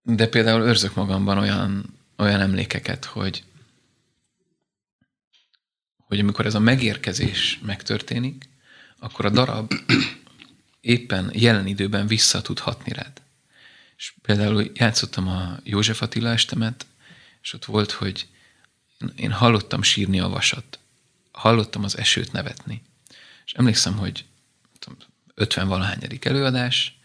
[0.01, 3.43] de például őrzök magamban olyan, olyan emlékeket, hogy,
[5.97, 8.49] hogy amikor ez a megérkezés megtörténik,
[8.99, 9.73] akkor a darab
[10.81, 13.21] éppen jelen időben vissza tud hatni rád.
[13.97, 16.85] És például játszottam a József Attila estemet,
[17.41, 18.27] és ott volt, hogy
[19.15, 20.79] én hallottam sírni a vasat.
[21.31, 22.81] Hallottam az esőt nevetni.
[23.45, 24.25] És emlékszem, hogy
[25.39, 26.97] 50 valahányadik előadás,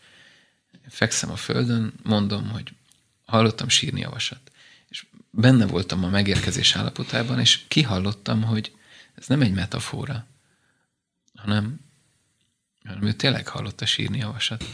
[0.88, 2.72] fekszem a földön, mondom, hogy
[3.24, 4.16] hallottam sírni a.
[4.88, 8.72] És benne voltam a megérkezés állapotában, és kihallottam, hogy
[9.14, 10.26] ez nem egy metafora,
[11.34, 11.80] hanem,
[12.84, 14.64] hanem ő tényleg hallotta sírni a vasat.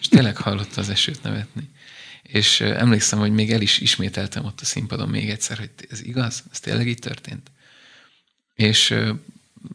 [0.00, 1.70] És tényleg hallotta az esőt nevetni.
[2.22, 6.44] És emlékszem, hogy még el is ismételtem ott a színpadon még egyszer, hogy ez igaz?
[6.50, 7.50] Ez tényleg így történt?
[8.54, 8.94] És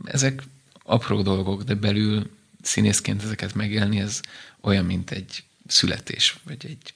[0.03, 0.43] ezek
[0.83, 4.21] apró dolgok, de belül színészként ezeket megélni, ez
[4.61, 6.93] olyan, mint egy születés, vagy egy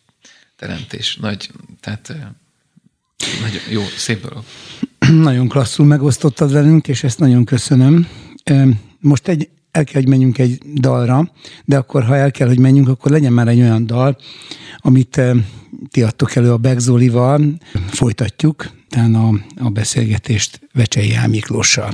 [0.59, 1.17] teremtés.
[1.21, 1.49] Nagy,
[1.81, 2.13] tehát
[3.41, 4.43] nagyon jó, szép dolog.
[5.29, 8.07] Nagyon klasszul megosztottad velünk, és ezt nagyon köszönöm.
[8.99, 11.31] Most egy, el kell, hogy menjünk egy dalra,
[11.65, 14.17] de akkor, ha el kell, hogy menjünk, akkor legyen már egy olyan dal,
[14.77, 15.21] amit
[15.89, 17.41] ti adtok elő a Begzolival.
[17.87, 21.93] Folytatjuk, tehát a, a beszélgetést Vecsei Miklóssal.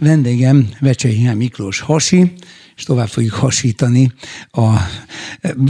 [0.00, 2.32] Vendégem Vecsei Miklós Hasi,
[2.76, 4.12] és tovább fogjuk hasítani.
[4.50, 4.76] A,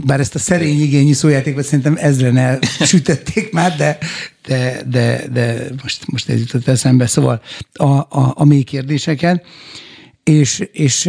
[0.05, 3.99] bár ezt a szerény igényi szójátékot szerintem ezren elsütötték már, de,
[4.47, 7.07] de, de, de most, most ez jutott eszembe.
[7.07, 9.47] Szóval a, a, a mély kérdéseket,
[10.25, 11.07] és, és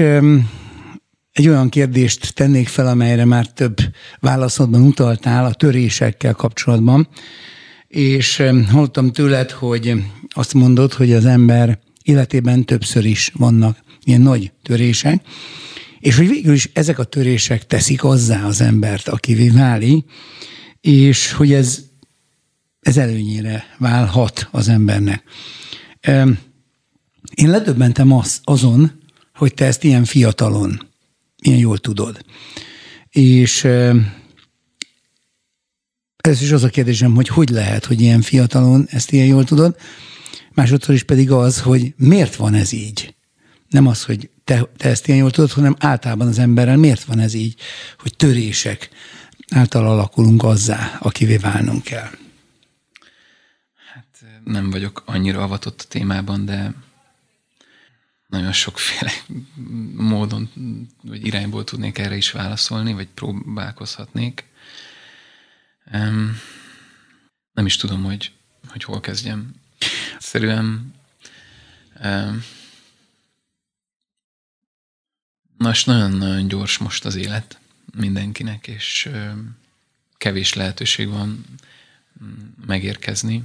[1.31, 3.77] egy olyan kérdést tennék fel, amelyre már több
[4.19, 7.07] válaszodban utaltál a törésekkel kapcsolatban,
[7.87, 9.93] és hallottam tőled, hogy
[10.29, 15.25] azt mondod, hogy az ember életében többször is vannak ilyen nagy törések,
[15.99, 20.05] és hogy végül is ezek a törések teszik azzá az embert, akivé váli,
[20.81, 21.83] és hogy ez,
[22.79, 25.23] ez előnyére válhat az embernek.
[27.35, 28.91] Én ledöbbentem az, azon,
[29.33, 30.87] hogy te ezt ilyen fiatalon,
[31.41, 32.25] ilyen jól tudod.
[33.09, 33.63] És
[36.17, 39.75] ez is az a kérdésem, hogy hogy lehet, hogy ilyen fiatalon ezt ilyen jól tudod,
[40.53, 43.15] másodszor is pedig az, hogy miért van ez így.
[43.69, 47.19] Nem az, hogy te, te ezt ilyen jól tudod, hanem általában az emberrel miért van
[47.19, 47.59] ez így,
[47.97, 48.89] hogy törések
[49.49, 52.09] által alakulunk azzá, akivé válnunk kell.
[53.93, 56.73] Hát nem vagyok annyira avatott a témában, de
[58.27, 59.11] nagyon sokféle
[60.11, 60.49] módon
[61.01, 64.45] vagy irányból tudnék erre is válaszolni, vagy próbálkozhatnék.
[67.51, 68.31] Nem is tudom, hogy,
[68.67, 69.60] hogy hol kezdjem.
[70.31, 70.93] Egyszerűen
[75.57, 77.59] Nos, nagyon-nagyon gyors most az élet
[77.95, 79.09] mindenkinek, és
[80.17, 81.45] kevés lehetőség van
[82.23, 83.43] mm, megérkezni,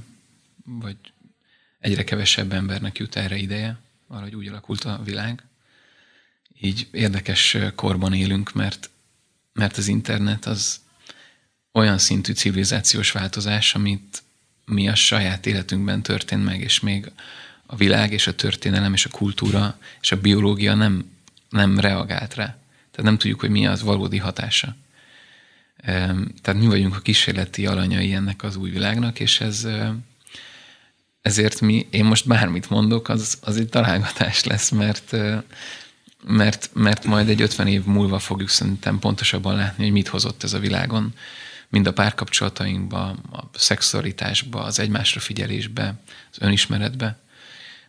[0.65, 0.97] vagy
[1.79, 5.43] egyre kevesebb embernek jut erre ideje, valahogy úgy alakult a világ.
[6.59, 8.89] Így érdekes korban élünk, mert,
[9.53, 10.79] mert az internet az
[11.71, 14.25] olyan szintű civilizációs változás, amit
[14.71, 17.11] mi a saját életünkben történt meg, és még
[17.65, 21.11] a világ és a történelem és a kultúra és a biológia nem,
[21.49, 22.45] nem reagált rá.
[22.91, 24.75] Tehát nem tudjuk, hogy mi az valódi hatása.
[26.41, 29.67] Tehát mi vagyunk a kísérleti alanyai ennek az új világnak, és ez
[31.27, 35.15] ezért mi, én most bármit mondok, az, az egy találgatás lesz, mert,
[36.27, 40.53] mert, mert majd egy 50 év múlva fogjuk szerintem pontosabban látni, hogy mit hozott ez
[40.53, 41.13] a világon,
[41.69, 45.95] mind a párkapcsolatainkba, a szexualitásba, az egymásra figyelésbe,
[46.31, 47.19] az önismeretbe.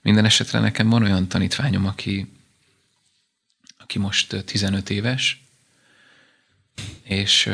[0.03, 2.33] Minden esetre nekem van olyan tanítványom, aki,
[3.79, 5.43] aki most 15 éves,
[7.03, 7.51] és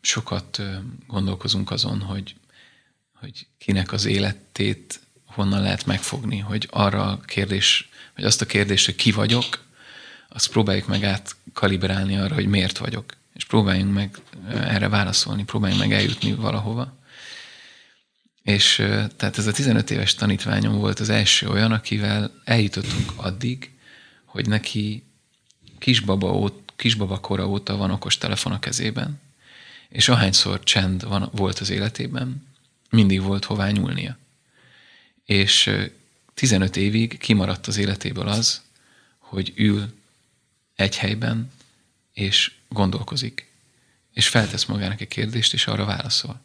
[0.00, 0.62] sokat
[1.06, 2.34] gondolkozunk azon, hogy,
[3.20, 8.84] hogy kinek az életét honnan lehet megfogni, hogy arra a kérdés, vagy azt a kérdést,
[8.84, 9.64] hogy ki vagyok,
[10.28, 13.16] azt próbáljuk meg átkalibrálni arra, hogy miért vagyok.
[13.34, 14.18] És próbáljunk meg
[14.50, 16.98] erre válaszolni, próbáljunk meg eljutni valahova.
[18.42, 18.74] És
[19.16, 23.70] tehát ez a 15 éves tanítványom volt az első olyan, akivel eljutottunk addig,
[24.24, 25.02] hogy neki
[25.78, 29.20] kisbaba, óta, kisbaba kora óta van okos telefon a kezében,
[29.88, 32.46] és ahányszor csend van, volt az életében,
[32.90, 34.18] mindig volt hová nyúlnia.
[35.24, 35.70] És
[36.34, 38.62] 15 évig kimaradt az életéből az,
[39.18, 39.94] hogy ül
[40.74, 41.52] egy helyben,
[42.14, 43.50] és gondolkozik,
[44.12, 46.40] és feltesz magának egy kérdést, és arra válaszol.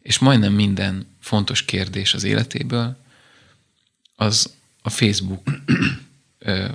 [0.00, 2.96] És majdnem minden fontos kérdés az életéből
[4.16, 5.50] az a Facebook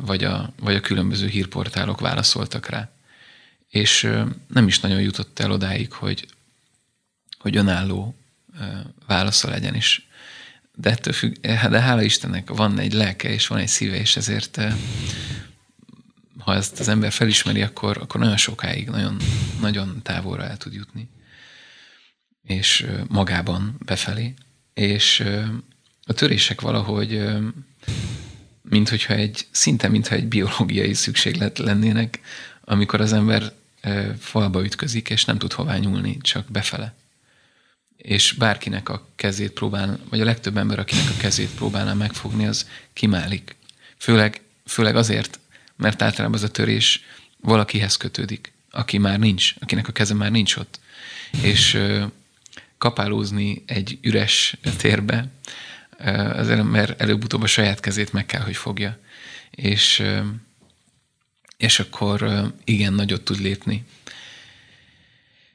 [0.01, 2.91] vagy a, vagy a különböző hírportálok válaszoltak rá.
[3.69, 4.09] És
[4.47, 6.27] nem is nagyon jutott el odáig, hogy,
[7.39, 8.15] hogy önálló
[9.07, 10.07] válasza legyen is.
[10.75, 14.59] De ettől függ, de hála Istennek van egy lelke és van egy szíve, és ezért
[16.39, 19.17] ha ezt az ember felismeri, akkor, akkor nagyon sokáig, nagyon,
[19.61, 21.09] nagyon távolra el tud jutni.
[22.43, 24.33] És magában befelé.
[24.73, 25.23] És
[26.03, 27.21] a törések valahogy
[28.69, 32.19] mint hogyha egy, szinte mintha egy biológiai szükséglet lennének,
[32.63, 33.53] amikor az ember
[34.19, 36.93] falba ütközik, és nem tud hová nyúlni, csak befele.
[37.97, 42.67] És bárkinek a kezét próbál, vagy a legtöbb ember, akinek a kezét próbálná megfogni, az
[42.93, 43.55] kimálik.
[43.97, 45.38] Főleg, főleg azért,
[45.79, 47.03] mert általában az a törés
[47.41, 50.79] valakihez kötődik, aki már nincs, akinek a keze már nincs ott.
[51.41, 51.81] És
[52.77, 55.31] kapálózni egy üres térbe,
[56.33, 58.99] az ember előbb-utóbb a saját kezét meg kell, hogy fogja.
[59.51, 60.03] És,
[61.57, 63.83] és akkor igen, nagyot tud lépni.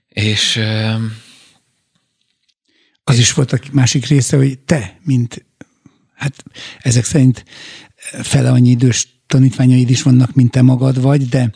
[0.08, 0.60] És
[3.04, 5.44] az is volt a másik része, hogy te, mint
[6.14, 6.44] hát
[6.78, 7.44] ezek szerint
[8.22, 11.52] fele annyi idős tanítványaid is vannak, mint te magad vagy, de,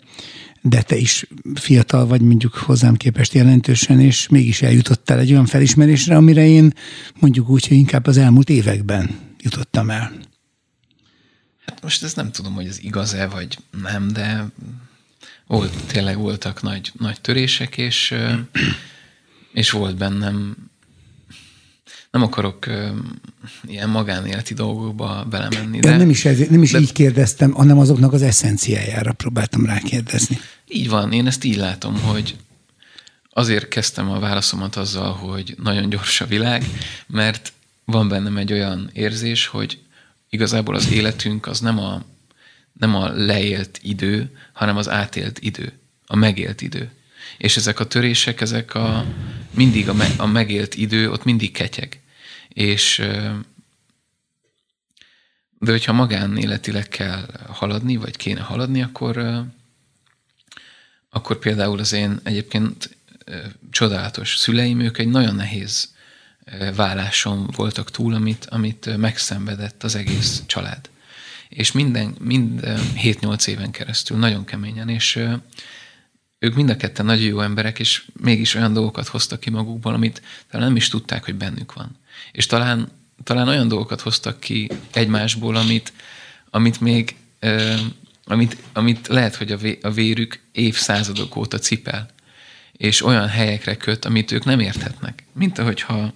[0.62, 6.16] de te is fiatal vagy mondjuk hozzám képest jelentősen, és mégis eljutottál egy olyan felismerésre,
[6.16, 6.72] amire én
[7.20, 10.12] mondjuk úgy, hogy inkább az elmúlt években jutottam el.
[11.66, 14.46] Hát most ezt nem tudom, hogy ez igaz-e, vagy nem, de
[15.46, 18.14] volt, tényleg voltak nagy, nagy törések, és,
[19.52, 20.56] és volt bennem
[22.10, 22.88] nem akarok uh,
[23.66, 25.78] ilyen magánéleti dolgokba belemenni.
[25.78, 29.66] De, de nem is, ez, nem is de, így kérdeztem, hanem azoknak az eszenciájára próbáltam
[29.66, 30.38] rákérdezni.
[30.68, 32.36] Így van, én ezt így látom, hogy
[33.30, 36.64] azért kezdtem a válaszomat azzal, hogy nagyon gyors a világ,
[37.06, 37.52] mert
[37.84, 39.78] van bennem egy olyan érzés, hogy
[40.28, 42.02] igazából az életünk az nem a,
[42.72, 45.72] nem a leélt idő, hanem az átélt idő,
[46.06, 46.90] a megélt idő.
[47.36, 49.04] És ezek a törések, ezek a,
[49.50, 52.00] mindig a, me, a megélt idő, ott mindig ketyeg.
[52.48, 53.02] És
[55.58, 59.44] de hogyha magánéletileg kell haladni, vagy kéne haladni, akkor,
[61.10, 62.96] akkor például az én egyébként
[63.70, 65.94] csodálatos szüleim, ők egy nagyon nehéz
[66.74, 70.90] válláson voltak túl, amit, amit megszenvedett az egész család.
[71.48, 72.60] És minden, mind
[73.02, 75.24] 7-8 éven keresztül, nagyon keményen, és
[76.38, 80.22] ők mind a ketten nagyon jó emberek, és mégis olyan dolgokat hoztak ki magukból, amit
[80.50, 81.96] talán nem is tudták, hogy bennük van.
[82.32, 82.88] És talán,
[83.24, 85.92] talán olyan dolgokat hoztak ki egymásból, amit,
[86.50, 87.80] amit még, euh,
[88.24, 92.08] amit, amit lehet, hogy a, vé, a vérük évszázadok óta cipel,
[92.72, 95.24] és olyan helyekre köt, amit ők nem érthetnek.
[95.32, 96.12] Mint ahogyha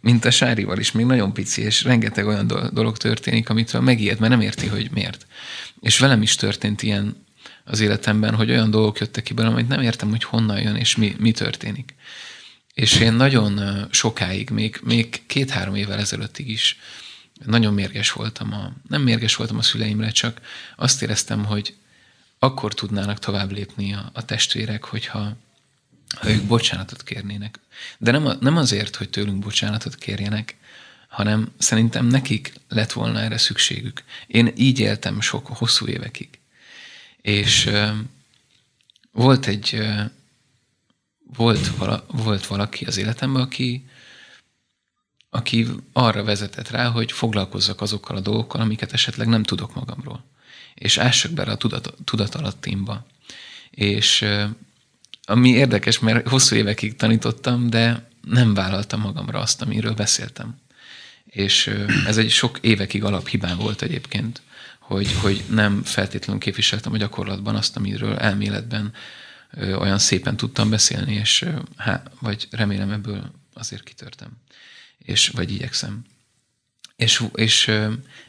[0.00, 4.32] mint a Sárival is, még nagyon pici, és rengeteg olyan dolog történik, amitől megijed, mert
[4.32, 5.26] nem érti, hogy miért.
[5.80, 7.26] És velem is történt ilyen
[7.70, 10.96] az életemben, hogy olyan dolgok jöttek ki belőlem, amit nem értem, hogy honnan jön és
[10.96, 11.94] mi, mi történik.
[12.74, 16.78] És én nagyon sokáig, még, még két-három évvel ezelőttig is
[17.44, 18.52] nagyon mérges voltam.
[18.52, 20.40] A, nem mérges voltam a szüleimre, csak
[20.76, 21.74] azt éreztem, hogy
[22.38, 25.36] akkor tudnának tovább lépni a, a testvérek, hogyha,
[26.16, 27.60] ha ők bocsánatot kérnének.
[27.98, 30.56] De nem, nem azért, hogy tőlünk bocsánatot kérjenek,
[31.08, 34.02] hanem szerintem nekik lett volna erre szükségük.
[34.26, 36.37] Én így éltem sok, hosszú évekig.
[37.20, 37.70] És
[39.12, 39.80] volt egy,
[41.36, 43.86] volt, vala, volt valaki az életemben, aki,
[45.30, 50.24] aki arra vezetett rá, hogy foglalkozzak azokkal a dolgokkal, amiket esetleg nem tudok magamról.
[50.74, 53.06] És ássak bele a tudat, tudatalattimba.
[53.70, 54.24] És
[55.22, 60.60] ami érdekes, mert hosszú évekig tanítottam, de nem vállaltam magamra azt, amiről beszéltem.
[61.24, 61.66] És
[62.06, 64.42] ez egy sok évekig alaphibán volt egyébként,
[64.88, 68.92] hogy, hogy nem feltétlenül képviseltem a gyakorlatban azt, amiről elméletben
[69.56, 71.44] olyan szépen tudtam beszélni, és
[71.76, 74.30] há, vagy remélem ebből azért kitörtem
[74.98, 76.04] és, vagy igyekszem.
[76.96, 77.68] És, és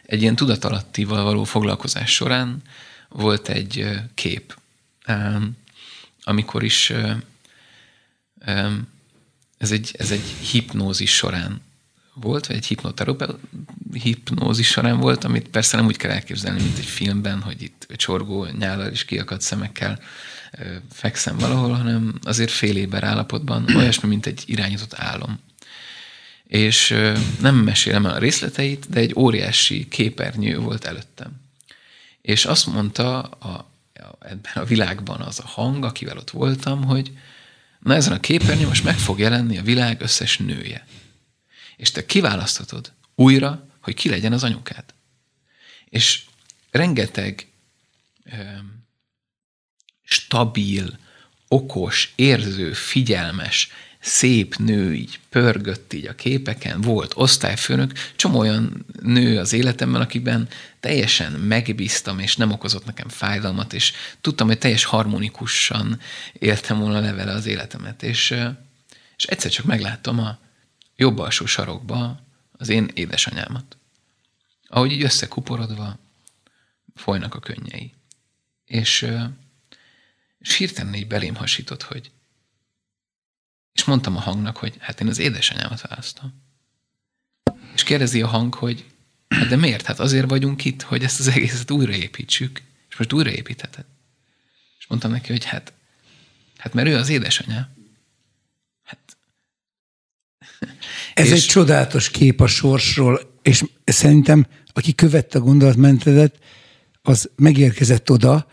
[0.05, 2.62] egy ilyen tudatalattival való foglalkozás során
[3.10, 4.57] volt egy kép,
[6.24, 6.93] amikor is
[9.57, 11.62] ez egy, ez egy hipnózis során
[12.22, 13.39] volt, vagy egy hipnoterapeuta
[13.93, 18.45] hipnózis során volt, amit persze nem úgy kell elképzelni, mint egy filmben, hogy itt csorgó
[18.45, 19.99] nyállal és kiakadt szemekkel
[20.91, 25.39] fekszem valahol, hanem azért fél éber állapotban olyasmi, mint egy irányított álom
[26.49, 26.95] és
[27.41, 31.32] nem mesélem el a részleteit, de egy óriási képernyő volt előttem.
[32.22, 33.70] És azt mondta a,
[34.20, 37.11] ebben a világban az a hang, akivel ott voltam, hogy
[37.80, 40.86] na ezen a képernyőn most meg fog jelenni a világ összes nője.
[41.80, 44.84] És te kiválaszthatod újra, hogy ki legyen az anyukád.
[45.89, 46.23] És
[46.71, 47.47] rengeteg
[50.03, 50.97] stabil,
[51.47, 59.39] okos, érző, figyelmes, szép nő így pörgött így a képeken, volt osztályfőnök, csomó olyan nő
[59.39, 60.47] az életemben, akiben
[60.80, 65.99] teljesen megbíztam, és nem okozott nekem fájdalmat, és tudtam, hogy teljes harmonikusan
[66.34, 68.03] éltem volna levele az életemet.
[68.03, 68.36] És,
[69.17, 70.39] és egyszer csak megláttam a
[71.00, 72.20] jobb alsó sarokba
[72.52, 73.78] az én édesanyámat.
[74.68, 76.00] Ahogy így összekuporodva
[76.95, 77.93] folynak a könnyei.
[78.66, 79.08] És,
[80.39, 82.12] és hirtelen így belém hasított, hogy
[83.74, 86.41] és mondtam a hangnak, hogy hát én az édesanyámat választom.
[87.74, 88.86] És kérdezi a hang, hogy
[89.28, 89.86] hát de miért?
[89.86, 93.86] Hát azért vagyunk itt, hogy ezt az egészet újraépítsük, és most újraépítheted.
[94.80, 95.74] És mondtam neki, hogy hát,
[96.58, 97.70] hát mert ő az édesanyja.
[101.14, 101.32] Ez és...
[101.32, 106.39] egy csodálatos kép a sorsról, és szerintem, aki követte a gondolatmentedet,
[107.01, 108.47] az megérkezett oda,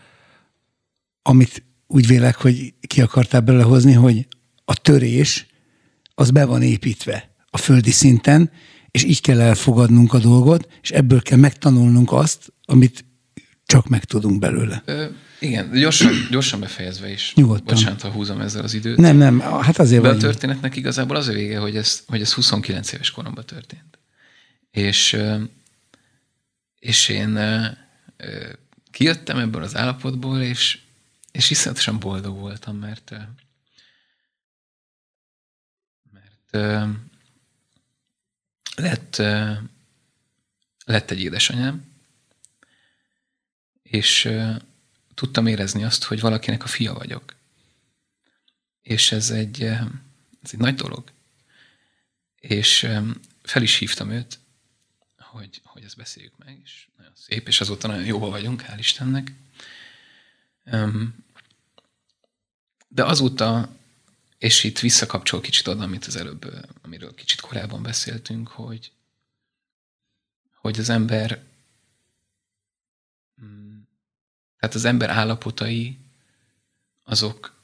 [1.21, 4.27] amit úgy vélek, hogy ki akartál belehozni, hogy
[4.65, 5.47] a törés
[6.15, 8.51] az be van építve a földi szinten,
[8.91, 13.05] és így kell elfogadnunk a dolgot, és ebből kell megtanulnunk azt, amit
[13.65, 14.81] csak megtudunk belőle.
[14.85, 15.05] Ö,
[15.39, 17.33] igen, gyorsan, gyorsan befejezve is.
[17.35, 17.75] Nyugodtan.
[17.75, 18.97] Bocsánat, ha húzom ezzel az időt.
[18.97, 22.33] Nem, nem, hát azért De a történetnek igazából az a vége, hogy ez, hogy ez
[22.33, 23.99] 29 éves koromban történt.
[24.71, 25.17] És,
[26.79, 27.39] és én
[28.91, 30.79] kijöttem ebből az állapotból, és,
[31.31, 33.13] és iszonyatosan boldog voltam, mert
[38.75, 39.15] lett,
[40.85, 41.85] lett egy édesanyám,
[43.83, 44.29] és
[45.17, 47.35] tudtam érezni azt, hogy valakinek a fia vagyok.
[48.81, 51.11] És ez egy, ez egy nagy dolog.
[52.39, 52.89] És
[53.43, 54.39] fel is hívtam őt,
[55.17, 59.31] hogy, hogy ezt beszéljük meg, és nagyon szép, és azóta nagyon jóba vagyunk, hál' Istennek.
[62.87, 63.75] De azóta
[64.37, 68.91] és itt visszakapcsol kicsit oda, amit az előbb, amiről kicsit korábban beszéltünk, hogy,
[70.53, 71.43] hogy az ember,
[73.41, 73.77] mm,
[74.59, 75.97] tehát az ember állapotai,
[77.03, 77.55] azok,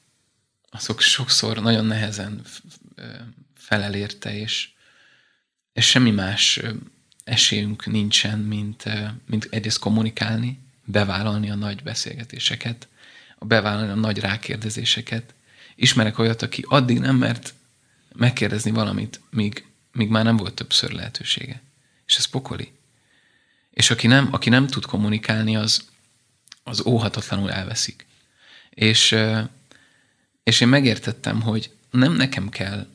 [0.70, 2.42] azok sokszor nagyon nehezen
[3.56, 3.94] felel
[4.30, 4.70] és,
[5.74, 6.62] és semmi más
[7.24, 8.84] esélyünk nincsen, mint,
[9.26, 12.88] mint egyrészt kommunikálni, bevállalni a nagy beszélgetéseket,
[13.40, 15.34] bevállalni a nagy rákérdezéseket,
[15.76, 17.54] ismerek olyat, aki addig nem mert
[18.16, 21.62] megkérdezni valamit, míg, míg már nem volt többször lehetősége.
[22.06, 22.72] És ez pokoli.
[23.70, 25.86] És aki nem, aki nem tud kommunikálni, az,
[26.64, 28.06] az óhatatlanul elveszik.
[28.70, 29.16] És,
[30.44, 32.88] és én megértettem, hogy nem nekem kell,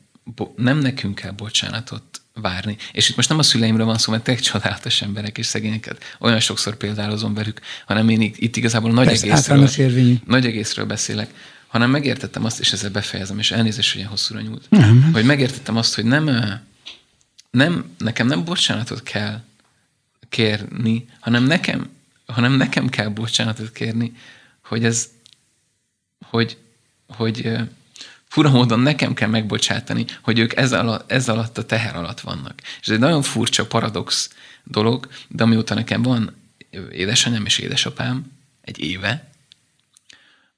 [0.55, 2.77] nem nekünk kell bocsánatot várni.
[2.91, 6.03] És itt most nem a szüleimről van szó, mert tényleg csodálatos emberek és szegényeket.
[6.19, 11.33] Olyan sokszor példálozom velük, hanem én itt igazából nagy Persze, egészről, nagy egészről beszélek
[11.69, 15.09] hanem megértettem azt, és ezzel befejezem, és elnézést, hogy ilyen hosszúra nyúlt, nem.
[15.13, 16.29] hogy megértettem azt, hogy nem,
[17.51, 19.41] nem, nekem nem bocsánatot kell
[20.29, 21.89] kérni, hanem nekem,
[22.31, 24.13] hanem nekem kell bocsánatot kérni,
[24.63, 25.09] hogy ez,
[26.25, 26.57] hogy,
[27.07, 27.51] hogy
[28.27, 32.61] fura módon nekem kell megbocsátani, hogy ők ez alatt, ez alatt a teher alatt vannak.
[32.61, 34.29] És ez egy nagyon furcsa, paradox
[34.63, 36.35] dolog, de amióta nekem van
[36.91, 39.29] édesanyám és édesapám egy éve,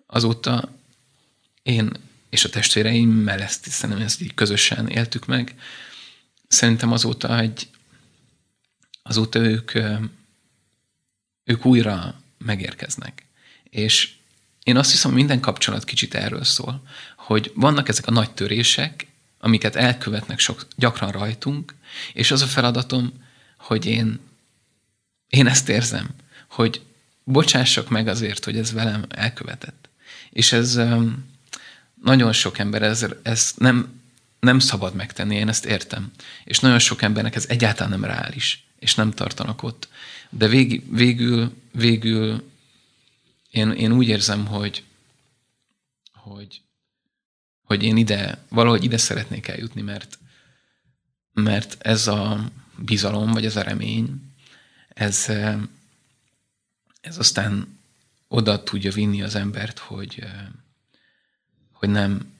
[0.05, 0.75] azóta
[1.63, 1.91] én
[2.29, 5.55] és a testvéreimmel ezt, szerintem ezt így közösen éltük meg.
[6.47, 7.67] Szerintem azóta egy,
[9.03, 9.71] azóta ők,
[11.43, 13.25] ők újra megérkeznek.
[13.63, 14.11] És
[14.63, 16.83] én azt hiszem, minden kapcsolat kicsit erről szól,
[17.17, 19.07] hogy vannak ezek a nagy törések,
[19.39, 21.75] amiket elkövetnek sok, gyakran rajtunk,
[22.13, 23.13] és az a feladatom,
[23.57, 24.19] hogy én,
[25.29, 26.09] én ezt érzem,
[26.49, 26.81] hogy
[27.23, 29.89] bocsássak meg azért, hogy ez velem elkövetett.
[30.29, 30.79] És ez
[32.03, 34.01] nagyon sok ember ez, ez nem,
[34.39, 36.11] nem szabad megtenni, én ezt értem.
[36.43, 39.87] És nagyon sok embernek ez egyáltalán nem reális, és nem tartanak ott.
[40.33, 42.49] De vég, végül, végül
[43.49, 44.83] én, én úgy érzem, hogy,
[46.13, 46.61] hogy,
[47.63, 50.19] hogy én ide, valahogy ide szeretnék eljutni, mert,
[51.33, 54.33] mert ez a bizalom, vagy ez a remény,
[54.93, 55.29] ez,
[57.01, 57.79] ez aztán
[58.27, 60.23] oda tudja vinni az embert, hogy,
[61.71, 62.33] hogy nem,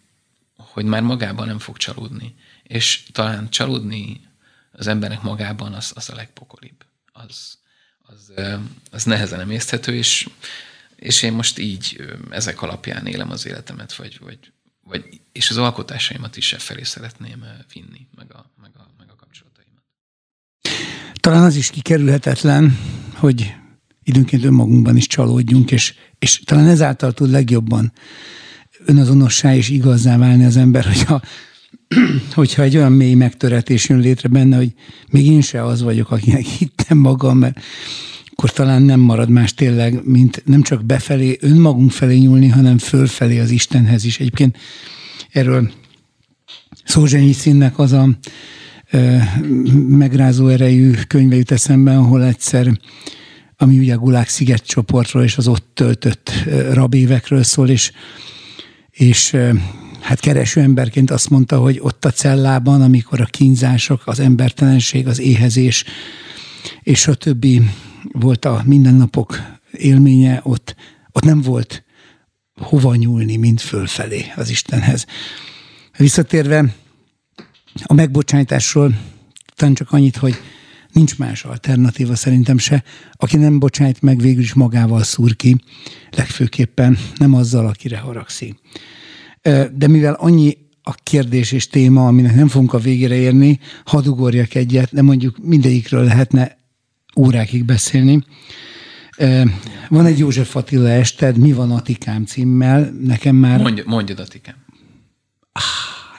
[0.55, 2.35] hogy már magában nem fog csalódni.
[2.63, 4.27] És talán csalódni
[4.71, 6.85] az embernek magában az, az a legpokolibb.
[7.11, 7.57] Az,
[8.11, 8.31] az,
[8.91, 10.29] az nehezen emészthető, és,
[10.95, 14.39] és én most így ezek alapján élem az életemet, vagy, vagy,
[14.83, 19.15] vagy és az alkotásaimat is e felé szeretném vinni, meg a, meg a, meg a
[19.15, 19.83] kapcsolataimat.
[21.13, 22.77] Talán az is kikerülhetetlen,
[23.13, 23.53] hogy
[24.03, 27.93] időnként önmagunkban is csalódjunk, és, és talán ezáltal tud legjobban
[28.85, 31.21] önazonossá és igazzá válni az ember, hogyha,
[32.33, 34.73] hogyha egy olyan mély megtöretés jön létre benne, hogy
[35.09, 37.59] még én se az vagyok, akinek hittem magam, mert
[38.31, 43.39] akkor talán nem marad más tényleg, mint nem csak befelé, önmagunk felé nyúlni, hanem fölfelé
[43.39, 44.19] az Istenhez is.
[44.19, 44.57] Egyébként
[45.31, 45.71] erről
[46.85, 48.09] Szózsenyi színnek az a
[49.87, 52.79] megrázó erejű könyve jut eszembe, ahol egyszer
[53.57, 56.31] ami ugye a Gulák sziget csoportról és az ott töltött
[56.71, 57.91] rabévekről szól, és,
[58.91, 59.37] és
[60.01, 65.19] hát kereső emberként azt mondta, hogy ott a cellában, amikor a kínzások, az embertelenség, az
[65.19, 65.83] éhezés,
[66.81, 67.61] és a többi
[68.11, 69.41] volt a mindennapok
[69.71, 70.75] élménye, ott,
[71.11, 71.83] ott nem volt
[72.55, 75.05] hova nyúlni, mint fölfelé az Istenhez.
[75.97, 76.75] Visszatérve
[77.83, 78.99] a megbocsátásról,
[79.55, 80.35] talán csak annyit, hogy
[80.91, 82.83] nincs más alternatíva szerintem se.
[83.11, 85.55] Aki nem bocsájt meg, végül is magával szúr ki,
[86.09, 88.59] legfőképpen nem azzal, akire haragszik.
[89.71, 94.55] De mivel annyi a kérdés és téma, aminek nem fogunk a végére érni, hadd ugorjak
[94.55, 96.57] egyet, de mondjuk mindegyikről lehetne
[97.15, 98.23] órákig beszélni.
[99.89, 103.61] Van egy József Attila ested, Mi van Atikám címmel, nekem már...
[103.61, 104.55] Mondj, mondjad Atikám.
[105.51, 105.63] Ah,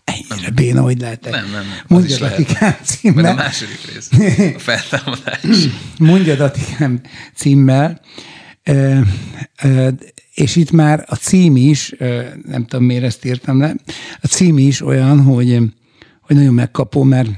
[0.04, 0.54] ennyire nem.
[0.54, 1.64] béna, hogy lehet Nem, nem, nem.
[1.86, 3.22] Mondjad Atikám címmel.
[3.22, 4.10] Mert a második rész,
[4.54, 5.40] a feltámadás.
[5.98, 7.00] Mondjad Atikám
[7.34, 8.00] címmel.
[10.34, 11.94] És itt már a cím is,
[12.46, 13.74] nem tudom miért ezt írtam le,
[14.20, 15.58] a cím is olyan, hogy,
[16.20, 17.30] hogy nagyon megkapó, mert,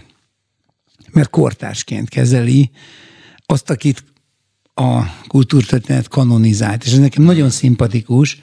[1.11, 2.71] mert kortársként kezeli
[3.47, 4.05] azt, akit
[4.75, 6.85] a kultúrtörténet kanonizált.
[6.85, 8.39] És ez nekem nagyon szimpatikus,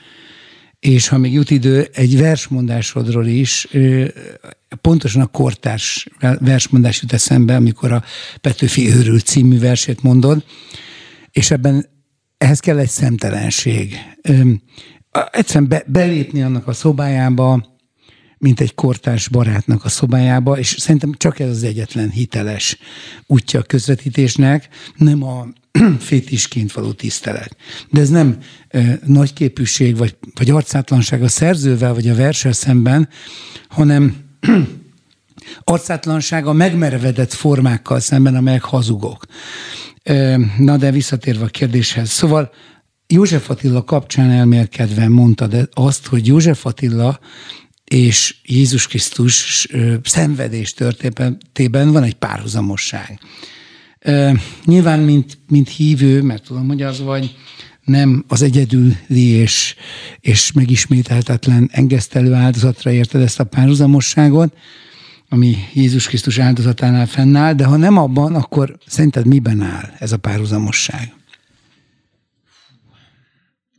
[0.79, 3.67] és ha még jut idő, egy versmondásodról is,
[4.81, 6.07] pontosan a kortárs
[6.39, 8.03] versmondás jut eszembe, amikor a
[8.41, 10.43] Petőfi őrült című versét mondod,
[11.31, 11.85] és ebben
[12.41, 13.97] ehhez kell egy szemtelenség.
[15.31, 17.65] Egyszerűen be, belépni annak a szobájába,
[18.37, 22.77] mint egy kortárs barátnak a szobájába, és szerintem csak ez az egyetlen hiteles
[23.27, 25.47] útja a közvetítésnek, nem a
[26.09, 27.55] fétisként való tisztelet.
[27.89, 28.37] De ez nem
[28.67, 33.09] e, nagy képűség, vagy, vagy arcátlanság a szerzővel, vagy a versel szemben,
[33.67, 34.15] hanem
[35.63, 39.25] arcátlanság a megmerevedett formákkal szemben, amelyek hazugok.
[40.57, 42.09] Na de visszatérve a kérdéshez.
[42.09, 42.51] Szóval
[43.07, 47.19] József Attila kapcsán elmélkedve mondta de azt, hogy József Attila
[47.83, 49.67] és Jézus Krisztus
[50.03, 53.19] szenvedés történetében van egy párhuzamosság.
[54.65, 57.35] Nyilván, mint, mint hívő, mert tudom, hogy az vagy,
[57.83, 58.95] nem az egyedüli
[59.27, 59.75] és,
[60.19, 64.57] és megismételhetetlen engesztelő áldozatra érted ezt a párhuzamosságot,
[65.33, 70.17] ami Jézus Krisztus áldozatánál fennáll, de ha nem abban, akkor szerinted miben áll ez a
[70.17, 71.13] párhuzamosság?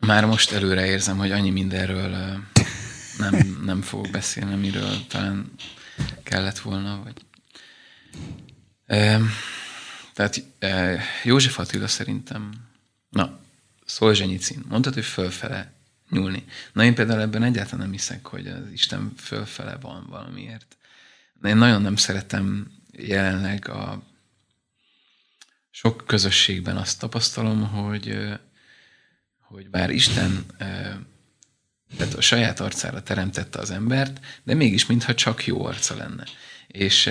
[0.01, 2.09] Már most előre érzem, hogy annyi mindenről
[3.19, 5.53] nem, nem fogok beszélni, amiről talán
[6.23, 7.25] kellett volna, vagy...
[10.15, 10.45] Tehát
[11.25, 12.51] József Attila szerintem,
[13.09, 13.39] na,
[13.85, 15.73] Szolzsenyicin, mondtad, hogy fölfele
[16.11, 16.45] nyúlni.
[16.73, 20.77] Na én például ebben egyáltalán nem hiszek, hogy az Isten fölfele van valamiért.
[21.45, 24.03] Én nagyon nem szeretem jelenleg a
[25.71, 28.19] sok közösségben azt tapasztalom, hogy,
[29.41, 30.45] hogy bár Isten
[31.97, 36.25] tehát a saját arcára teremtette az embert, de mégis mintha csak jó arca lenne.
[36.67, 37.11] És,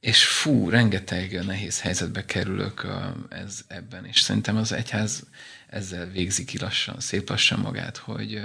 [0.00, 2.86] és fú, rengeteg nehéz helyzetbe kerülök
[3.28, 5.26] ez, ebben, és szerintem az egyház
[5.66, 8.42] ezzel végzi ki lassan, szép lassan magát, hogy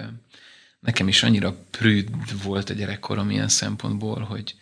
[0.79, 2.09] nekem is annyira prűd
[2.43, 4.55] volt a gyerekkorom ilyen szempontból, hogy,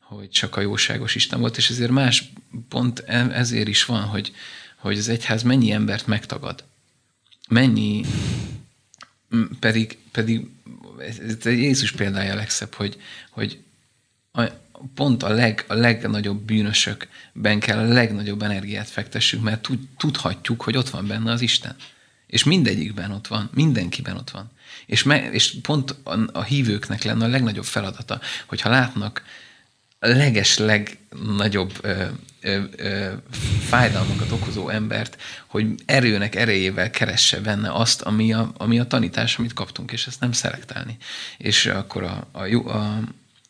[0.00, 2.32] hogy csak a jóságos Isten volt, és ezért más
[2.68, 4.34] pont e, ezért is van, hogy,
[4.76, 6.64] hogy az egyház mennyi embert megtagad.
[7.48, 8.04] Mennyi,
[9.60, 10.50] pedig, pedig
[10.98, 13.62] ez Jézus példája a legszebb, hogy, hogy
[14.32, 14.42] a,
[14.94, 20.76] pont a, leg, a legnagyobb bűnösökben kell a legnagyobb energiát fektessünk, mert tud, tudhatjuk, hogy
[20.76, 21.76] ott van benne az Isten.
[22.26, 24.50] És mindegyikben ott van, mindenkiben ott van.
[24.88, 29.22] És, me, és pont a, a hívőknek lenne a legnagyobb feladata, hogyha látnak
[29.98, 32.04] leges legnagyobb ö,
[32.40, 33.12] ö, ö,
[33.60, 35.16] fájdalmakat okozó embert,
[35.46, 40.20] hogy erőnek erejével keresse benne azt, ami a, ami a tanítás, amit kaptunk, és ezt
[40.20, 40.96] nem szelektálni.
[41.38, 43.00] És akkor a, a, jó, a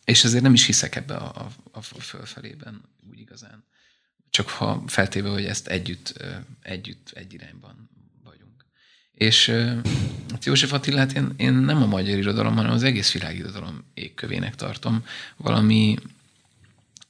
[0.05, 3.65] és ezért nem is hiszek ebbe a, a, a fölfelében úgy igazán.
[4.31, 6.25] Csak ha feltéve, hogy ezt együtt,
[6.63, 7.91] együtt egy irányban.
[9.19, 9.49] És
[10.31, 15.05] hát József Attilát én, én nem a magyar irodalom, hanem az egész világirodalom égkövének tartom.
[15.37, 15.97] Valami,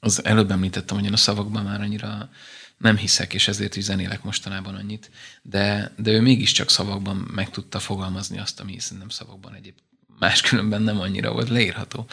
[0.01, 2.31] az előbb említettem, hogy én a szavakban már annyira
[2.79, 5.11] nem hiszek, és ezért is zenélek mostanában annyit,
[5.43, 9.75] de, de ő mégiscsak szavakban meg tudta fogalmazni azt, ami szerintem szavakban egyéb
[10.19, 12.07] máskülönben nem annyira volt leírható.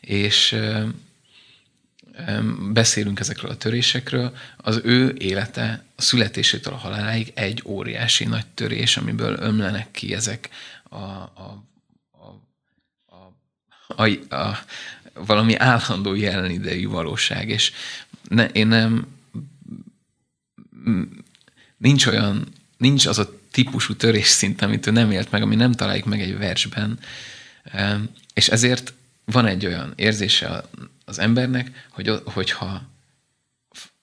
[0.00, 0.56] És
[2.72, 8.96] beszélünk ezekről a törésekről, az ő élete a születésétől a haláláig egy óriási nagy törés,
[8.96, 10.48] amiből ömlenek ki ezek
[10.82, 11.64] a, a,
[12.10, 12.42] a,
[14.02, 14.58] a, a, a
[15.14, 17.72] valami állandó jelen idejű valóság, és
[18.28, 19.06] ne, én nem
[21.76, 22.46] nincs olyan,
[22.76, 26.20] nincs az a típusú törés szint, amit ő nem élt meg, ami nem találjuk meg
[26.20, 26.98] egy versben,
[28.34, 28.92] és ezért
[29.24, 30.64] van egy olyan érzése
[31.10, 32.82] az embernek, hogy, hogyha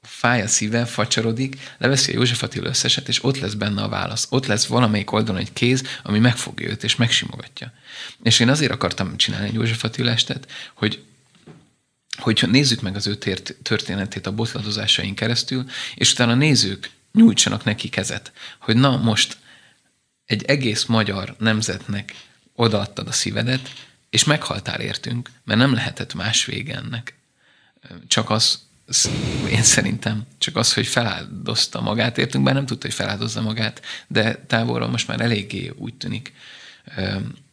[0.02, 4.28] fáj a szíve, facsarodik, leveszi a József Attila összeset, és ott lesz benne a válasz.
[4.30, 7.74] Ott lesz valamelyik oldalon egy kéz, ami megfogja őt, és megsimogatja.
[8.24, 11.04] És én azért akartam csinálni egy József Attila estet, hogy
[12.18, 13.16] hogy nézzük meg az ő
[13.62, 19.38] történetét a botladozásain keresztül, és utána nézők nyújtsanak neki kezet, hogy na most
[20.26, 22.16] egy egész magyar nemzetnek
[22.56, 27.16] odaadtad a szívedet, és meghaltál értünk, mert nem lehetett más vége ennek.
[28.08, 28.62] Csak az,
[29.50, 34.36] én szerintem, csak az, hogy feláldozta magát értünk, bár nem tudta, hogy feláldozza magát, de
[34.36, 36.34] távolról most már eléggé úgy tűnik,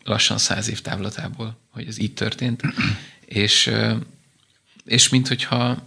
[0.05, 2.62] lassan száz év távlatából, hogy ez így történt,
[3.24, 3.70] és,
[4.84, 5.86] és mint hogyha,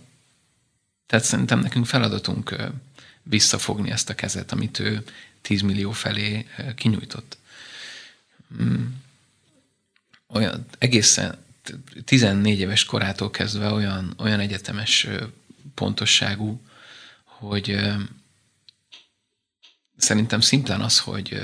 [1.06, 2.56] tehát szerintem nekünk feladatunk
[3.24, 5.04] visszafogni ezt a kezet, amit ő
[5.42, 7.38] 10 millió felé kinyújtott.
[10.28, 11.38] Olyan egészen
[12.06, 15.08] 14 éves korától kezdve olyan, olyan egyetemes
[15.74, 16.62] pontosságú,
[17.24, 17.80] hogy
[19.98, 21.40] szerintem szimplán az, hogy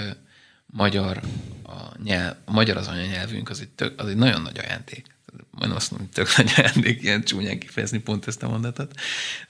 [0.65, 1.21] magyar
[1.63, 5.12] a, nyelv, magyar az anyanyelvünk, az egy, tök, az egy nagyon nagy ajándék.
[5.57, 8.91] Majdnem azt mondom, hogy tök nagy ajándék, ilyen csúnyán kifejezni pont ezt a mondatot.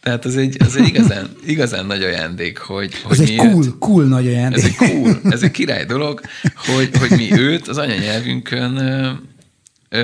[0.01, 3.77] Tehát az egy, az egy igazán, igazán nagy ajándék, hogy, hogy ez egy cool, őt,
[3.77, 4.63] cool nagy ajándék.
[4.63, 6.21] Ez egy cool, ez egy király dolog,
[6.55, 8.77] hogy, hogy mi őt az anyanyelvünkön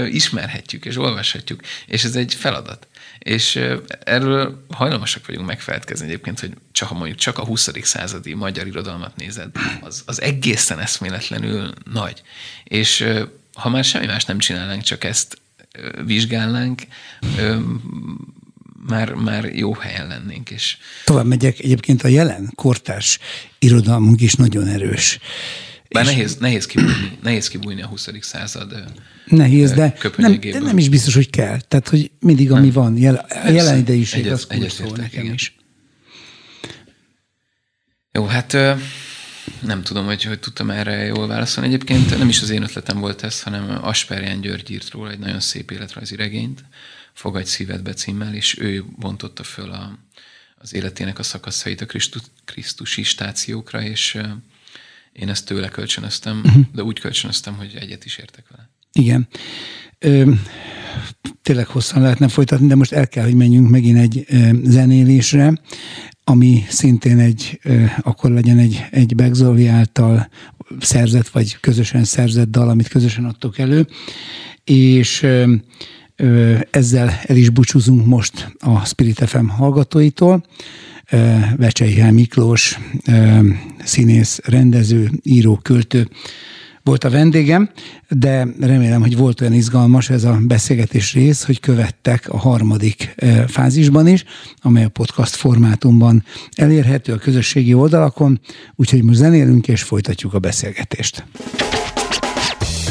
[0.10, 2.88] ismerhetjük és olvashatjuk, és ez egy feladat.
[3.20, 3.60] És
[4.04, 7.70] erről hajlamosak vagyunk megfelelkezni egyébként, hogy csak, mondjuk csak a 20.
[7.82, 9.50] századi magyar irodalmat nézed,
[9.82, 12.22] az, az egészen eszméletlenül nagy.
[12.64, 13.08] És
[13.54, 15.38] ha már semmi más nem csinálnánk, csak ezt
[16.06, 16.82] vizsgálnánk,
[18.88, 20.50] már, már jó helyen lennénk.
[20.50, 20.78] És...
[21.06, 23.20] Tovább megyek, egyébként a jelen kortárs
[23.60, 25.20] irodalmunk is nagyon erős.
[25.90, 28.10] Bár nehéz, nehéz, kibújni, nehéz kibújni a 20.
[28.22, 28.84] század
[29.26, 31.60] Nehéz, de nem, de nem is biztos, hogy kell.
[31.60, 32.72] Tehát, hogy mindig, ami nem.
[32.72, 35.34] van, jel, a jelen egyet, az kulcs nekem igen.
[35.34, 35.56] is.
[38.12, 38.58] Jó, hát
[39.62, 41.74] nem tudom, hogy, hogy tudtam erre jól válaszolni.
[41.74, 45.40] Egyébként nem is az én ötletem volt ez, hanem Asperján György írt róla egy nagyon
[45.40, 46.64] szép életrajzi regényt,
[47.20, 50.00] Fogadj szívedbe címmel, és ő bontotta föl a,
[50.56, 54.18] az életének a szakaszait a Krisztus, Krisztusi stációkra, és
[55.14, 56.66] én ezt tőle kölcsönöztem, uh-huh.
[56.74, 58.70] de úgy kölcsönöztem, hogy egyet is értek vele.
[58.92, 59.28] Igen.
[60.00, 60.32] Ö,
[61.42, 65.54] tényleg hosszan lehetne folytatni, de most el kell, hogy menjünk megint egy ö, zenélésre,
[66.30, 67.60] ami szintén egy,
[68.02, 70.30] akkor legyen egy, egy Begzolvi által
[70.80, 73.88] szerzett, vagy közösen szerzett dal, amit közösen adtok elő,
[74.64, 75.28] és
[76.72, 80.46] ezzel el is búcsúzunk most a Spirit FM hallgatóitól.
[81.56, 82.80] Vecsei Miklós,
[83.84, 86.08] színész, rendező, író, költő
[86.90, 87.70] volt a vendégem,
[88.10, 93.16] de remélem, hogy volt olyan izgalmas ez a beszélgetés rész, hogy követtek a harmadik
[93.48, 94.24] fázisban is,
[94.62, 96.24] amely a podcast formátumban
[96.56, 98.40] elérhető a közösségi oldalakon,
[98.76, 101.24] úgyhogy most zenélünk és folytatjuk a beszélgetést.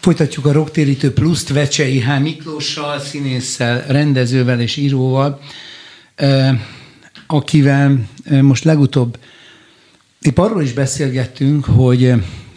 [0.00, 2.20] Folytatjuk a Rocktérítő Pluszt Vecsei H.
[2.20, 5.40] Miklóssal, színésszel, rendezővel és íróval,
[7.26, 8.08] akivel
[8.40, 9.18] most legutóbb
[10.20, 12.00] épp arról is beszélgettünk, hogy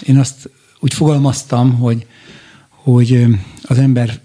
[0.05, 2.05] én azt úgy fogalmaztam, hogy,
[2.69, 3.25] hogy
[3.63, 4.19] az ember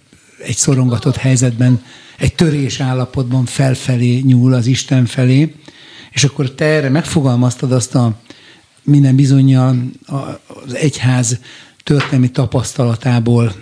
[0.44, 1.82] egy szorongatott helyzetben,
[2.18, 5.54] egy törés állapotban felfelé nyúl az Isten felé,
[6.12, 8.20] és akkor te erre megfogalmaztad azt a
[8.82, 9.76] minden bizonyal
[10.64, 11.38] az egyház
[11.88, 13.54] történelmi tapasztalatából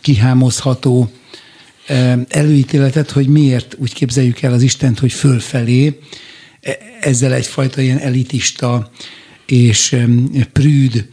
[0.00, 1.10] kihámozható
[2.28, 5.98] előítéletet, hogy miért úgy képzeljük el az Istent, hogy fölfelé,
[6.60, 8.90] e, ezzel egyfajta ilyen elitista
[9.46, 9.96] és
[10.52, 11.08] prűd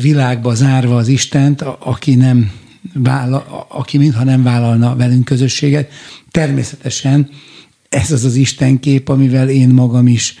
[0.00, 2.52] világba zárva az Istent, aki nem
[2.94, 5.92] vállal, aki mintha nem vállalna velünk közösséget.
[6.30, 7.30] Természetesen
[7.88, 10.34] ez az az Istenkép, amivel én magam is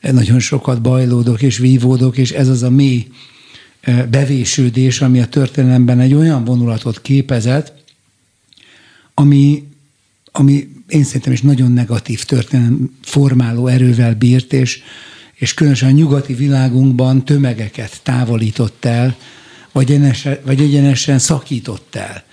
[0.00, 3.06] nagyon sokat bajlódok és vívódok, és ez az a mély
[4.10, 7.72] bevésődés, ami a történelemben egy olyan vonulatot képezett,
[9.14, 9.68] ami,
[10.32, 14.82] ami én szerintem is nagyon negatív történelem formáló erővel bírt, és,
[15.34, 19.16] és különösen a nyugati világunkban tömegeket távolított el,
[19.72, 22.24] vagy egyenesen, vagy egyenesen szakított el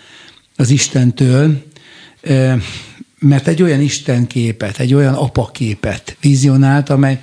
[0.55, 1.63] az Istentől,
[3.19, 7.19] mert egy olyan Istenképet, egy olyan apaképet vizionált, amely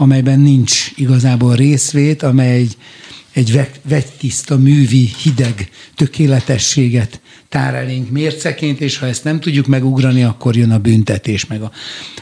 [0.00, 2.76] amelyben nincs igazából részvét, amely egy,
[3.32, 10.56] egy vegytiszta, művi, hideg tökéletességet tár elénk mérceként, és ha ezt nem tudjuk megugrani, akkor
[10.56, 11.70] jön a büntetés, meg a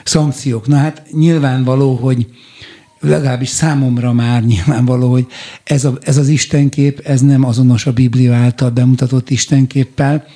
[0.04, 0.66] szankciók.
[0.66, 2.26] Na hát nyilvánvaló, hogy
[3.00, 5.26] legalábbis számomra már nyilvánvaló, hogy
[5.64, 10.26] ez, a, ez az Istenkép, ez nem azonos a Biblia által bemutatott Istenképpel,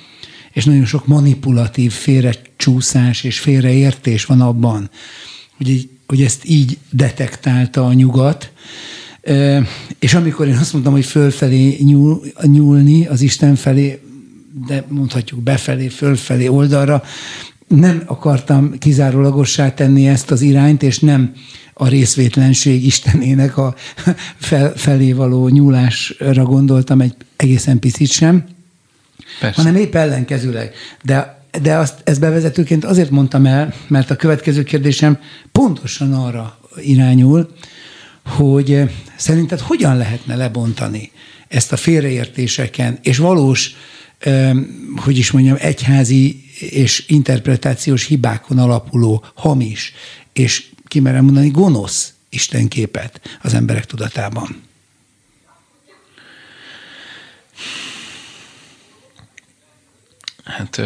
[0.51, 4.89] és nagyon sok manipulatív félrecsúszás és félreértés van abban,
[5.57, 8.51] hogy egy hogy ezt így detektálta a nyugat.
[9.99, 13.99] És amikor én azt mondtam, hogy fölfelé nyúl, nyúlni az Isten felé,
[14.67, 17.03] de mondhatjuk befelé, fölfelé oldalra,
[17.67, 21.33] nem akartam kizárólagossá tenni ezt az irányt, és nem
[21.73, 23.75] a részvétlenség Istenének a
[24.37, 28.43] fel, felé való nyúlásra gondoltam egy egészen picit sem,
[29.39, 29.61] Persze.
[29.61, 30.73] hanem épp ellenkezőleg.
[31.03, 35.19] De de azt, ezt bevezetőként azért mondtam el, mert a következő kérdésem
[35.51, 37.53] pontosan arra irányul,
[38.25, 41.11] hogy eh, szerinted hogyan lehetne lebontani
[41.47, 43.75] ezt a félreértéseken és valós,
[44.95, 49.93] hogy is mondjam, egyházi és interpretációs hibákon alapuló hamis
[50.33, 54.61] és kimerem mondani gonosz istenképet az emberek tudatában?
[60.43, 60.81] Hát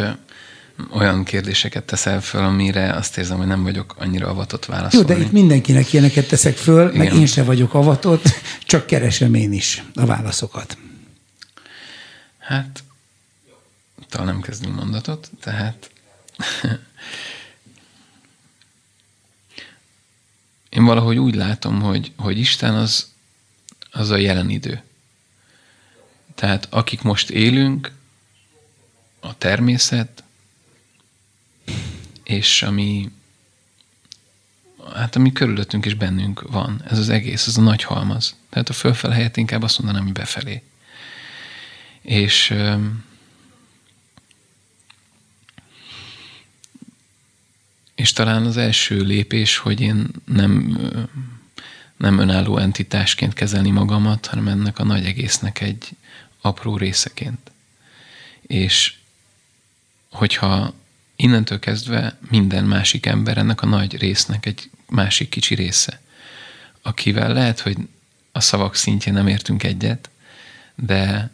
[0.90, 5.08] olyan kérdéseket teszel föl, amire azt érzem, hogy nem vagyok annyira avatott válaszolni.
[5.10, 6.98] Jó, de itt mindenkinek ilyeneket teszek föl, Igen.
[6.98, 8.22] meg én se vagyok avatott,
[8.64, 10.78] csak keresem én is a válaszokat.
[12.38, 12.82] Hát,
[14.08, 15.90] talán nem kezdünk mondatot, tehát
[20.68, 23.08] én valahogy úgy látom, hogy, hogy Isten az,
[23.90, 24.82] az a jelen idő.
[26.34, 27.92] Tehát akik most élünk,
[29.20, 30.22] a természet,
[32.28, 33.10] és ami
[34.94, 38.36] hát ami körülöttünk és bennünk van, ez az egész, ez a nagy halmaz.
[38.48, 40.62] Tehát a fölfel helyett inkább azt mondanám, hogy befelé.
[42.02, 42.54] És
[47.94, 50.78] és talán az első lépés, hogy én nem,
[51.96, 55.88] nem önálló entitásként kezelni magamat, hanem ennek a nagy egésznek egy
[56.40, 57.50] apró részeként.
[58.46, 58.94] És
[60.10, 60.74] hogyha
[61.20, 66.00] innentől kezdve minden másik ember ennek a nagy résznek egy másik kicsi része,
[66.82, 67.76] akivel lehet, hogy
[68.32, 70.10] a szavak szintjén nem értünk egyet,
[70.74, 71.30] de,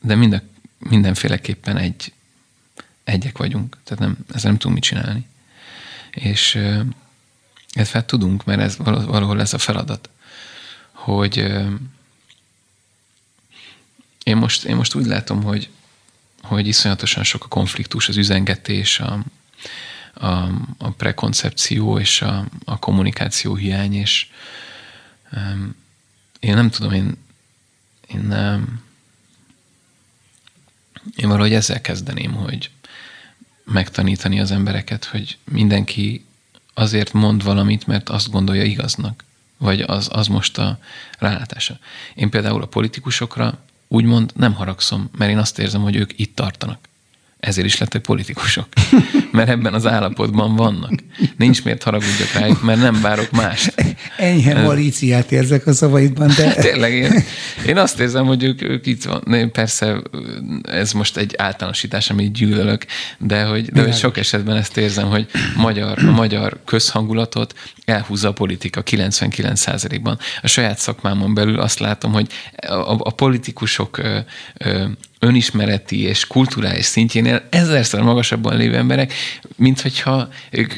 [0.00, 0.42] de mind
[0.78, 2.12] mindenféleképpen egy,
[3.04, 5.26] egyek vagyunk, tehát nem, ezzel nem tudunk mit csinálni.
[6.10, 6.54] És
[7.72, 10.08] ezt fel tudunk, mert ez valahol ez a feladat,
[10.92, 11.36] hogy
[14.22, 15.70] én most, én most úgy látom, hogy,
[16.46, 19.24] hogy iszonyatosan sok a konfliktus, az üzengetés, a,
[20.14, 24.26] a, a prekoncepció és a, a kommunikáció hiány, és
[25.32, 25.76] um,
[26.40, 27.16] én nem tudom, én,
[28.06, 28.82] én, um,
[31.16, 32.70] én valahogy ezzel kezdeném, hogy
[33.64, 36.24] megtanítani az embereket, hogy mindenki
[36.74, 39.24] azért mond valamit, mert azt gondolja igaznak,
[39.56, 40.78] vagy az, az most a
[41.18, 41.78] rálátása.
[42.14, 46.88] Én például a politikusokra úgymond nem haragszom, mert én azt érzem, hogy ők itt tartanak.
[47.40, 48.66] Ezért is lettek politikusok.
[49.32, 50.92] Mert ebben az állapotban vannak.
[51.36, 53.70] Nincs miért haragudjak rájuk, mert nem várok más.
[54.16, 56.54] Enyhe malíciát érzek a szavaidban, de...
[56.70, 57.12] Tényleg, én,
[57.66, 59.50] én azt érzem, hogy ők, ők itt van.
[59.52, 60.02] Persze
[60.62, 62.86] ez most egy általánosítás, amit gyűlölök,
[63.18, 65.26] de hogy, de hogy sok esetben ezt érzem, hogy
[65.56, 70.18] magyar, a magyar közhangulatot elhúzza a politika 99%-ban.
[70.42, 74.18] A saját szakmámon belül azt látom, hogy a, a politikusok ö,
[74.58, 74.84] ö,
[75.26, 79.12] önismereti és kulturális szintjénél ezerszer magasabban lévő emberek,
[79.56, 80.72] mint hogyha ők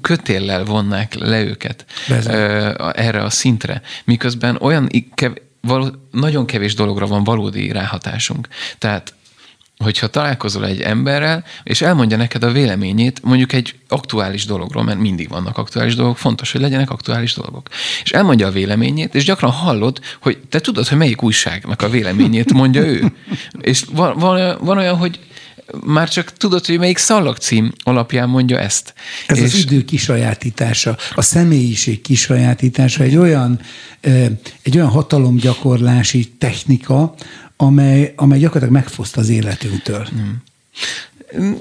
[0.00, 2.34] kötéllel vonnák le őket Bezem.
[2.94, 3.82] erre a szintre.
[4.04, 8.48] Miközben olyan kev, való, nagyon kevés dologra van valódi ráhatásunk.
[8.78, 9.14] Tehát
[9.82, 15.28] hogyha találkozol egy emberrel, és elmondja neked a véleményét mondjuk egy aktuális dologról, mert mindig
[15.28, 17.68] vannak aktuális dolgok, fontos, hogy legyenek aktuális dolgok.
[18.02, 22.52] És elmondja a véleményét, és gyakran hallod, hogy te tudod, hogy melyik újságnak a véleményét
[22.52, 23.12] mondja ő.
[23.60, 25.18] És van, van, van olyan, hogy
[25.84, 28.94] már csak tudod, hogy melyik szallagcím alapján mondja ezt.
[29.26, 29.44] Ez és...
[29.44, 33.60] az idő kisajátítása, a személyiség kisajátítása egy olyan,
[34.62, 37.14] egy olyan hatalomgyakorlási technika,
[37.62, 40.06] amely, amely gyakorlatilag megfoszt az életünktől.
[40.10, 40.42] Hmm.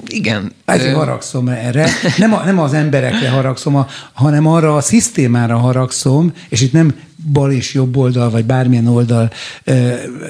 [0.07, 0.51] Igen.
[0.65, 1.89] Ezért haragszom erre.
[2.17, 6.95] Nem, a, nem az emberekre haragszom, a, hanem arra a szisztémára haragszom, és itt nem
[7.31, 9.31] bal és jobb oldal, vagy bármilyen oldal,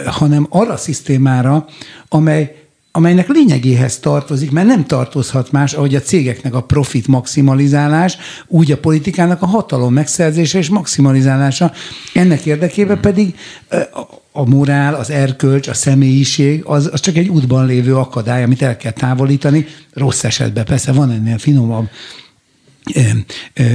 [0.05, 1.65] hanem arra a szisztémára,
[2.09, 2.59] amely
[2.91, 8.17] amelynek lényegéhez tartozik, mert nem tartozhat más, ahogy a cégeknek a profit maximalizálás,
[8.47, 11.71] úgy a politikának a hatalom megszerzése és maximalizálása.
[12.13, 13.35] Ennek érdekében pedig
[14.39, 18.77] a morál, az erkölcs, a személyiség, az, az csak egy útban lévő akadály, amit el
[18.77, 19.65] kell távolítani.
[19.93, 21.89] Rossz esetben persze van ennél finomabb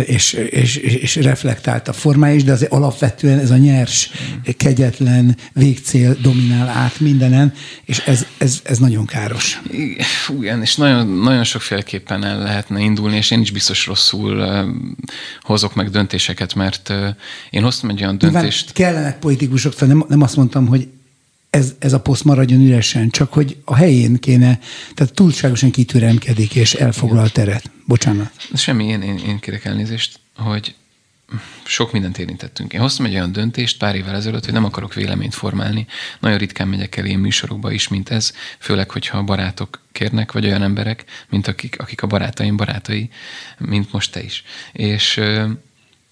[0.06, 4.10] és, és, és reflektált a formája is, de azért alapvetően ez a nyers,
[4.56, 7.52] kegyetlen végcél dominál át mindenen,
[7.84, 9.60] és ez, ez, ez nagyon káros.
[10.40, 14.46] Igen, és nagyon, nagyon sokféleképpen el lehetne indulni, és én is biztos rosszul
[15.42, 16.92] hozok meg döntéseket, mert
[17.50, 18.72] én hoztam egy olyan döntést.
[18.76, 20.88] Nyilván kellenek politikusok, szóval nem, nem azt mondtam, hogy
[21.50, 24.58] ez, ez a poszt maradjon üresen, csak hogy a helyén kéne,
[24.94, 27.70] tehát túlságosan kitüremkedik és elfoglal teret.
[27.84, 28.32] Bocsánat.
[28.54, 30.74] Semmi, én, én, én kérek elnézést, hogy
[31.62, 32.72] sok mindent érintettünk.
[32.72, 35.86] Én hoztam egy olyan döntést pár évvel ezelőtt, hogy nem akarok véleményt formálni.
[36.20, 40.62] Nagyon ritkán megyek el én műsorokba is, mint ez, főleg, hogyha barátok kérnek, vagy olyan
[40.62, 43.10] emberek, mint akik, akik a barátaim barátai,
[43.58, 44.44] mint most te is.
[44.72, 45.20] És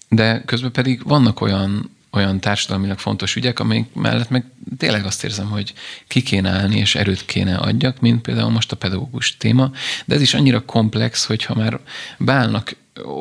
[0.09, 4.45] de közben pedig vannak olyan olyan társadalmilag fontos ügyek, amelyek mellett meg
[4.77, 5.73] tényleg azt érzem, hogy
[6.07, 9.71] ki kéne állni és erőt kéne adjak, mint például most a pedagógus téma,
[10.05, 11.79] de ez is annyira komplex, hogyha már
[12.17, 12.75] bálnak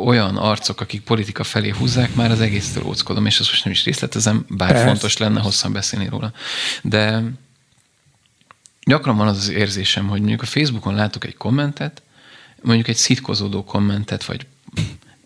[0.04, 3.84] olyan arcok, akik politika felé húzzák, már az egésztől óckodom, és ezt most nem is
[3.84, 4.86] részletezem, bár Persze.
[4.86, 6.32] fontos lenne hosszan beszélni róla.
[6.82, 7.22] De
[8.84, 12.02] gyakran van az az érzésem, hogy mondjuk a Facebookon látok egy kommentet,
[12.62, 14.46] mondjuk egy szitkozódó kommentet, vagy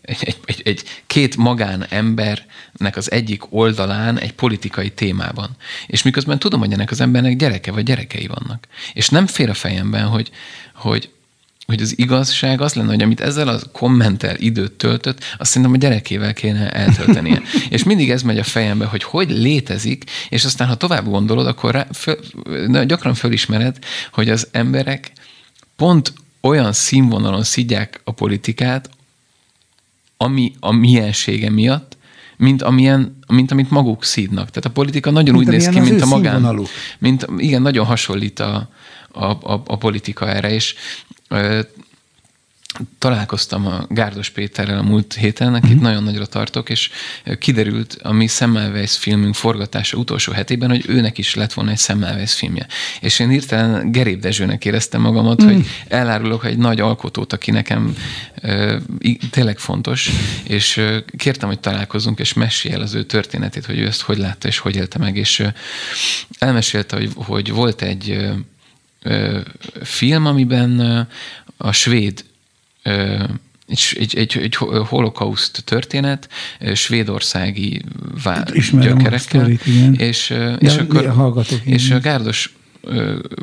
[0.07, 5.49] egy, egy, egy, két magán embernek az egyik oldalán egy politikai témában.
[5.87, 8.67] És miközben tudom, hogy ennek az embernek gyereke vagy gyerekei vannak.
[8.93, 10.31] És nem fér a fejemben, hogy,
[10.75, 11.09] hogy,
[11.65, 15.79] hogy az igazság az lenne, hogy amit ezzel a kommentel időt töltött, azt szerintem a
[15.79, 17.41] gyerekével kéne eltöltenie.
[17.69, 21.73] és mindig ez megy a fejembe, hogy hogy létezik, és aztán, ha tovább gondolod, akkor
[21.73, 22.17] rá, föl,
[22.85, 23.77] gyakran fölismered,
[24.11, 25.11] hogy az emberek
[25.75, 28.89] pont olyan színvonalon szidják a politikát,
[30.17, 31.97] ami a miensége miatt,
[32.37, 34.49] mint, amilyen, mint amit maguk szídnak.
[34.49, 36.67] Tehát a politika nagyon mint úgy néz ki, mint a magán.
[36.99, 38.69] Mint, igen, nagyon hasonlít a,
[39.11, 40.75] a, a, a politika erre, és
[42.97, 45.81] találkoztam a Gárdos Péterrel a múlt héten, akit uh-huh.
[45.81, 46.89] nagyon nagyra tartok, és
[47.39, 52.33] kiderült a mi Semmelweis filmünk forgatása utolsó hetében, hogy őnek is lett volna egy Semmelweis
[52.33, 52.67] filmje.
[53.01, 55.55] És én hirtelen Gerép Dezsőnek éreztem magamat, uh-huh.
[55.55, 57.95] hogy elárulok egy nagy alkotót, aki nekem
[58.43, 58.73] uh,
[59.29, 60.09] tényleg fontos,
[60.43, 64.17] és uh, kértem, hogy találkozzunk, és mesélj el az ő történetét, hogy ő ezt hogy
[64.17, 65.47] látta, és hogy élte meg, és uh,
[66.39, 68.35] elmesélte, hogy, hogy volt egy uh,
[69.83, 71.07] film, amiben
[71.57, 72.25] a svéd
[73.67, 74.55] egy, egy, egy, egy
[74.87, 76.29] holokauszt történet,
[76.73, 77.81] svédországi
[78.71, 79.49] gyökerekkel,
[79.97, 82.55] és, és, akkor, és a Gárdos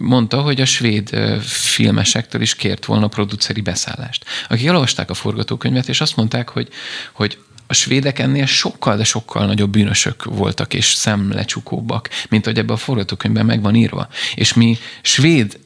[0.01, 1.09] mondta, hogy a svéd
[1.43, 4.25] filmesektől is kért volna produceri beszállást.
[4.49, 6.69] Akik elolvasták a forgatókönyvet, és azt mondták, hogy,
[7.13, 12.75] hogy a svédek ennél sokkal, de sokkal nagyobb bűnösök voltak, és szemlecsukóbbak, mint hogy ebben
[12.75, 14.09] a forgatókönyvben meg van írva.
[14.35, 15.59] És mi svéd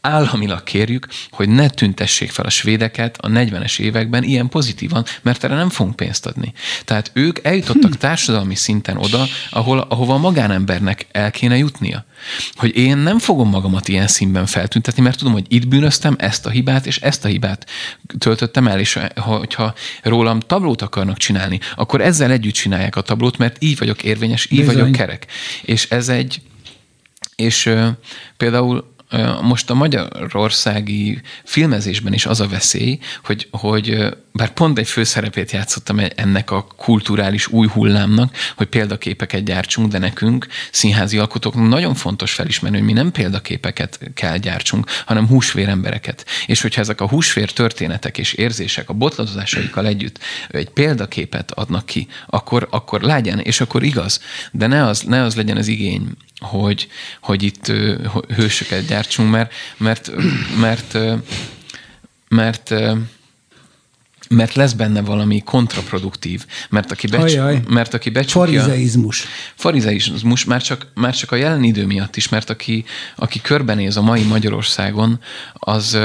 [0.00, 5.54] államilag kérjük, hogy ne tüntessék fel a svédeket a 40-es években ilyen pozitívan, mert erre
[5.54, 6.52] nem fogunk pénzt adni.
[6.84, 12.04] Tehát ők eljutottak társadalmi szinten oda, ahol, ahova a magánembernek el kéne jutnia.
[12.52, 16.50] Hogy én nem fogom magamat ilyen színben feltüntetni, mert tudom, hogy itt bűnöztem ezt a
[16.50, 17.66] hibát, és ezt a hibát
[18.18, 23.56] töltöttem el, és hogyha rólam tablót akarnak csinálni, akkor ezzel együtt csinálják a tablót, mert
[23.62, 24.74] így vagyok érvényes, így Bizony.
[24.74, 25.26] vagyok kerek.
[25.62, 26.40] És ez egy,
[27.36, 27.88] és uh,
[28.36, 28.96] például
[29.42, 36.00] most a magyarországi filmezésben is az a veszély, hogy, hogy bár pont egy főszerepét játszottam
[36.16, 42.76] ennek a kulturális új hullámnak, hogy példaképeket gyártsunk, de nekünk, színházi alkotóknak nagyon fontos felismerni,
[42.76, 46.26] hogy mi nem példaképeket kell gyártsunk, hanem húsvér embereket.
[46.46, 52.06] És hogyha ezek a húsvér történetek és érzések a botladozásaikkal együtt egy példaképet adnak ki,
[52.26, 54.20] akkor, akkor legyen, és akkor igaz.
[54.52, 56.08] De ne az, ne az legyen az igény,
[56.38, 56.88] hogy,
[57.20, 57.72] hogy itt
[58.34, 60.10] hősöket gyártsunk, mert, mert,
[60.60, 60.98] mert,
[62.28, 62.74] mert,
[64.28, 67.62] mert lesz benne valami kontraproduktív, mert aki, becs, Ajaj.
[67.68, 68.60] mert aki becsukja...
[68.60, 69.26] Farizeizmus.
[69.54, 72.84] Farizeizmus, már csak, már csak a jelen idő miatt is, mert aki,
[73.16, 75.20] aki körbenéz a mai Magyarországon,
[75.52, 75.98] az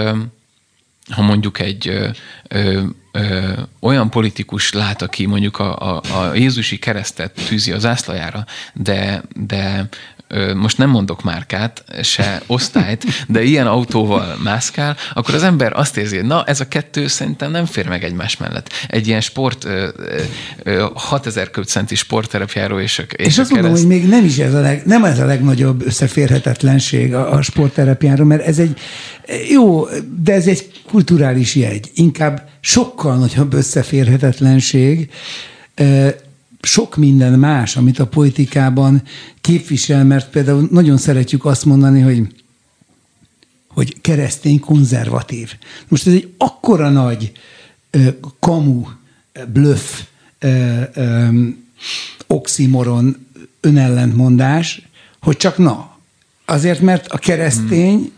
[1.10, 2.10] ha mondjuk egy ö,
[2.48, 2.82] ö,
[3.12, 9.24] ö, olyan politikus lát, aki mondjuk a, a, a Jézusi keresztet tűzi az ászlajára, de,
[9.36, 9.88] de
[10.56, 16.16] most nem mondok márkát, se osztályt, de ilyen autóval mászkál, akkor az ember azt érzi,
[16.16, 18.70] hogy na, ez a kettő szerintem nem fér meg egymás mellett.
[18.88, 19.68] Egy ilyen sport,
[20.94, 23.70] 6000 köbcenti sportterepjáró és a, és, és a azt kereszt...
[23.70, 27.42] mondom, hogy még nem is ez a, leg, nem ez a legnagyobb összeférhetetlenség a, a
[27.42, 28.80] sportterepjáró, mert ez egy
[29.50, 29.88] jó,
[30.24, 31.92] de ez egy kulturális jegy.
[31.94, 35.10] Inkább sokkal nagyobb összeférhetetlenség,
[36.66, 39.01] sok minden más, amit a politikában
[39.41, 42.28] képvisel, mert például nagyon szeretjük azt mondani, hogy
[43.74, 45.53] hogy keresztény konzervatív.
[45.88, 47.32] Most ez egy akkora nagy
[47.89, 48.07] ö,
[48.39, 48.86] kamu,
[49.53, 50.01] bluff,
[50.39, 50.82] ö,
[52.28, 53.28] oximoron,
[53.61, 54.88] önellentmondás,
[55.22, 55.97] hogy csak na.
[56.45, 58.11] Azért, mert a keresztény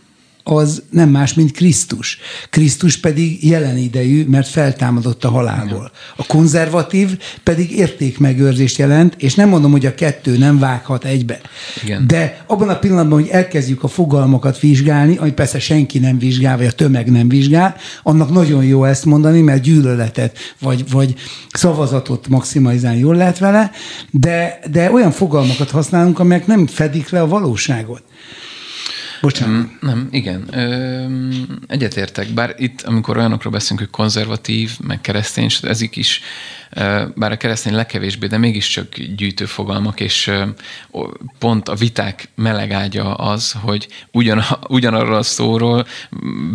[0.47, 2.19] az nem más, mint Krisztus.
[2.49, 5.91] Krisztus pedig jelen idejű, mert feltámadott a halálból.
[6.15, 11.39] A konzervatív pedig értékmegőrzést jelent, és nem mondom, hogy a kettő nem vághat egybe.
[11.83, 12.07] Igen.
[12.07, 16.65] De abban a pillanatban, hogy elkezdjük a fogalmakat vizsgálni, amit persze senki nem vizsgál, vagy
[16.65, 21.13] a tömeg nem vizsgál, annak nagyon jó ezt mondani, mert gyűlöletet, vagy, vagy
[21.51, 23.71] szavazatot maximalizálni jól lehet vele,
[24.11, 28.03] de, de olyan fogalmakat használunk, amelyek nem fedik le a valóságot.
[29.26, 29.53] Bocsánat.
[29.55, 30.47] Nem, nem igen.
[30.51, 31.05] Ö,
[31.67, 36.21] egyetértek, bár itt, amikor olyanokról beszélünk, hogy konzervatív, meg keresztény, ezek is
[37.16, 40.32] bár a keresztény legkevésbé, de mégiscsak gyűjtő fogalmak, és
[41.39, 45.86] pont a viták melegágya az, hogy ugyan, ugyanarról a szóról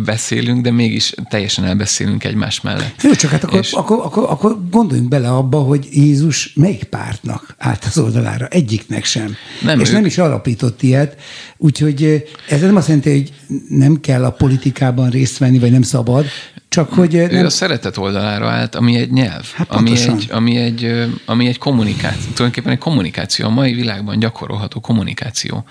[0.05, 3.01] beszélünk, de mégis teljesen elbeszélünk egymás mellett.
[3.01, 3.71] Jó, csak hát akkor, és...
[3.71, 8.47] akkor, akkor, akkor gondoljunk bele abba, hogy Jézus melyik pártnak állt az oldalára?
[8.47, 9.35] Egyiknek sem.
[9.61, 9.93] Nem és ők...
[9.93, 11.21] nem is alapított ilyet,
[11.57, 13.33] úgyhogy ez nem azt jelenti, hogy
[13.69, 16.25] nem kell a politikában részt venni, vagy nem szabad,
[16.71, 17.15] csak hogy...
[17.15, 17.45] Ő nem...
[17.45, 22.21] a szeretet oldalára állt, ami egy nyelv, hát ami, egy, ami, egy, ami egy kommunikáció,
[22.21, 25.65] tulajdonképpen egy kommunikáció, a mai világban gyakorolható kommunikáció.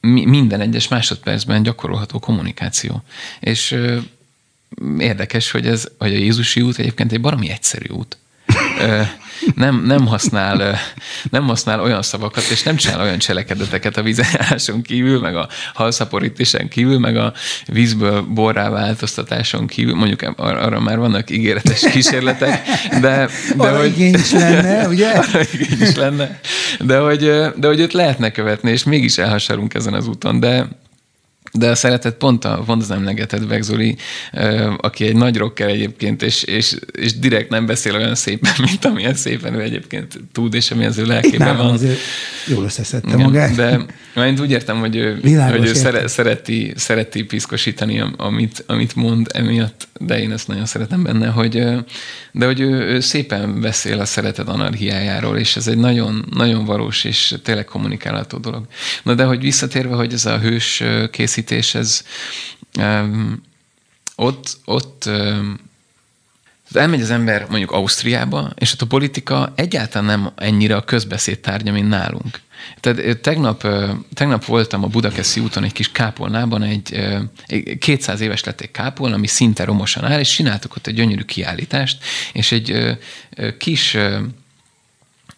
[0.00, 3.02] Minden egyes másodpercben gyakorolható kommunikáció.
[3.40, 3.76] És
[4.98, 8.16] érdekes, hogy, ez, hogy a Jézusi út egyébként egy baromi egyszerű út
[9.54, 10.78] nem, nem, használ,
[11.30, 16.68] nem használ olyan szavakat, és nem csinál olyan cselekedeteket a vízejáráson kívül, meg a halszaporításon
[16.68, 17.32] kívül, meg a
[17.66, 22.60] vízből borrá változtatáson kívül, mondjuk arra már vannak ígéretes kísérletek,
[23.00, 23.86] de, de hogy...
[23.86, 25.22] igény is lenne, ugye?
[25.52, 26.40] igény is lenne,
[26.80, 27.20] de hogy,
[27.56, 30.68] de hogy őt lehetne követni, és mégis elhasarunk ezen az úton, de
[31.52, 33.96] de a szeretet pont, a, pont az emlegetett meg Zoli,
[34.76, 39.14] aki egy nagy rocker egyébként, és, és, és direkt nem beszél olyan szépen, mint amilyen
[39.14, 41.70] szépen ő egyébként tud, és ami az ő lelkében van.
[41.70, 41.98] Azért
[42.46, 43.54] jól összeszedte magát.
[43.54, 43.86] De
[44.16, 49.26] én úgy értem, hogy ő, Világos hogy ő szere, szereti, szereti piszkosítani, amit, amit mond
[49.32, 51.64] emiatt, de én ezt nagyon szeretem benne, hogy,
[52.32, 57.04] de hogy ő, ő szépen beszél a szeretet anarhiájáról, és ez egy nagyon, nagyon valós
[57.04, 58.66] és tényleg kommunikálható dolog.
[59.02, 60.82] Na de hogy visszatérve, hogy ez a hős
[61.36, 62.02] készítés, ez
[62.78, 63.42] um,
[64.16, 65.58] ott, ott um,
[66.72, 71.72] elmegy az ember mondjuk Ausztriába, és ott a politika egyáltalán nem ennyire a közbeszéd tárgya,
[71.72, 72.40] mint nálunk.
[72.80, 73.66] Tehát tegnap,
[74.14, 79.26] tegnap voltam a Budakeszi úton egy kis kápolnában, egy 200 éves lett egy kápolna, ami
[79.26, 82.98] szinte romosan áll, és csináltuk ott egy gyönyörű kiállítást, és egy
[83.58, 83.96] kis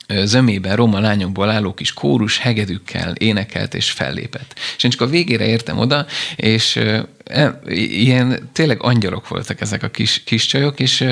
[0.08, 4.54] zömében roma lányokból álló kis kórus hegedűkkel énekelt és fellépett.
[4.76, 6.06] És én csak a végére értem oda,
[6.36, 6.80] és
[7.66, 11.04] ilyen tényleg angyalok voltak ezek a kis, kis csajok, és,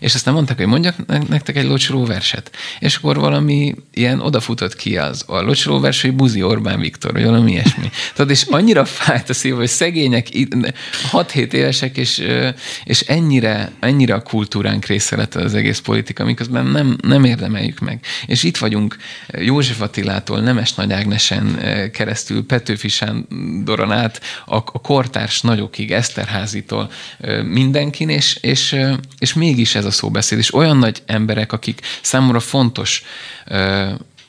[0.00, 2.50] és aztán mondták, hogy mondjak nektek egy locsró verset.
[2.78, 7.24] És akkor valami ilyen odafutott ki az a locsró vers, hogy Buzi Orbán Viktor, vagy
[7.24, 7.90] valami ilyesmi.
[8.14, 10.28] Tehát és annyira fájt a szív, hogy szegények,
[11.12, 12.22] 6-7 évesek, és,
[12.84, 18.00] és ennyire, ennyire a kultúránk része lett az egész politika, miközben nem, nem érdemeljük meg.
[18.26, 18.96] És itt vagyunk
[19.28, 21.60] József Attilától, Nemes Nagy Ágnesen
[21.92, 26.90] keresztül, Petőfi Sándoron át, a, a kortárs nagyokig, Eszterházitól
[27.44, 28.76] mindenkin, és, és,
[29.18, 30.38] és mégis ez a szóbeszéd.
[30.38, 33.02] És olyan nagy emberek, akik számomra fontos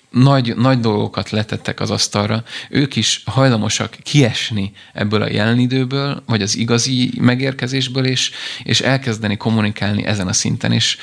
[0.09, 6.41] nagy, nagy dolgokat letettek az asztalra, ők is hajlamosak kiesni ebből a jelen időből, vagy
[6.41, 8.31] az igazi megérkezésből, és,
[8.63, 10.71] és elkezdeni kommunikálni ezen a szinten.
[10.71, 10.97] És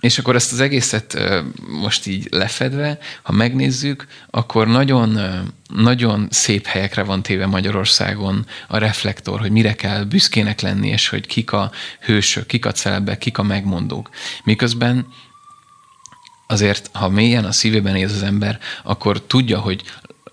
[0.00, 1.18] és akkor ezt az egészet
[1.66, 5.18] most így lefedve, ha megnézzük, akkor nagyon,
[5.68, 11.26] nagyon szép helyekre van téve Magyarországon a reflektor, hogy mire kell büszkének lenni, és hogy
[11.26, 11.70] kik a
[12.00, 14.10] hősök, kik a celebek, kik a megmondók.
[14.44, 15.06] Miközben
[16.46, 19.82] azért, ha mélyen a szívében érz az ember, akkor tudja, hogy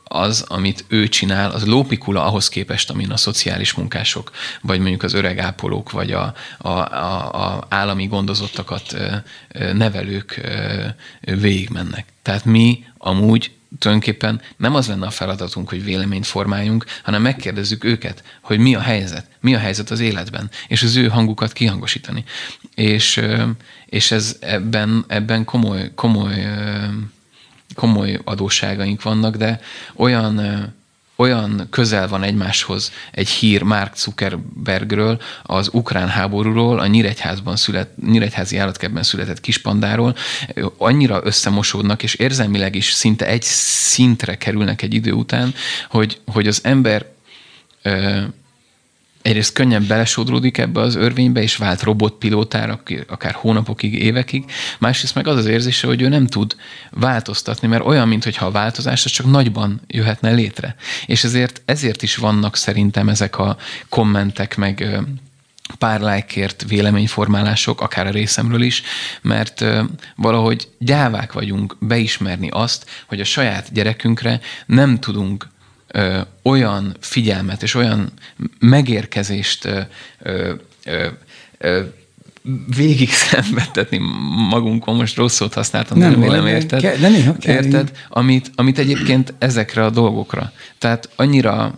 [0.08, 4.32] az, amit ő csinál, az lópikula ahhoz képest, amin a szociális munkások,
[4.62, 8.96] vagy mondjuk az öreg ápolók, vagy a, a, a, a állami gondozottakat
[9.74, 10.42] nevelők
[11.22, 12.06] végigmennek.
[12.22, 18.24] Tehát mi amúgy tulajdonképpen nem az lenne a feladatunk, hogy véleményt formáljunk, hanem megkérdezzük őket,
[18.42, 22.24] hogy mi a helyzet, mi a helyzet az életben, és az ő hangukat kihangosítani.
[22.76, 23.22] És,
[23.86, 26.46] és ez ebben, ebben komoly, komoly
[27.78, 29.60] komoly adósságaink vannak, de
[29.96, 30.42] olyan
[31.20, 38.58] olyan közel van egymáshoz egy hír Mark Zuckerbergről, az ukrán háborúról, a Nyíregyházban szület, Nyíregyházi
[38.58, 40.16] állatkertben született kispandáról,
[40.78, 45.54] annyira összemosódnak, és érzelmileg is szinte egy szintre kerülnek egy idő után,
[45.90, 47.06] hogy, hogy az ember
[49.28, 55.38] egyrészt könnyen belesodródik ebbe az örvénybe, és vált robotpilótára, akár hónapokig, évekig, másrészt meg az
[55.38, 56.56] az érzése, hogy ő nem tud
[56.92, 60.76] változtatni, mert olyan, mintha a változás az csak nagyban jöhetne létre.
[61.06, 63.58] És ezért, ezért is vannak szerintem ezek a
[63.90, 65.02] kommentek, meg
[65.78, 68.82] pár lájkért véleményformálások, akár a részemről is,
[69.22, 69.66] mert
[70.16, 75.48] valahogy gyávák vagyunk beismerni azt, hogy a saját gyerekünkre nem tudunk
[75.88, 78.12] ö, olyan figyelmet és olyan
[78.60, 79.82] megérkezést ö,
[80.84, 81.08] ö,
[81.58, 81.82] ö,
[82.76, 83.98] végig szenvedtetni
[84.50, 86.82] magunkon, most rossz szót használtam, nem, vélem, érted?
[86.82, 87.92] Ke, de néha kell, érted?
[88.10, 90.52] Amit, amit egyébként ezekre a dolgokra.
[90.78, 91.74] Tehát annyira,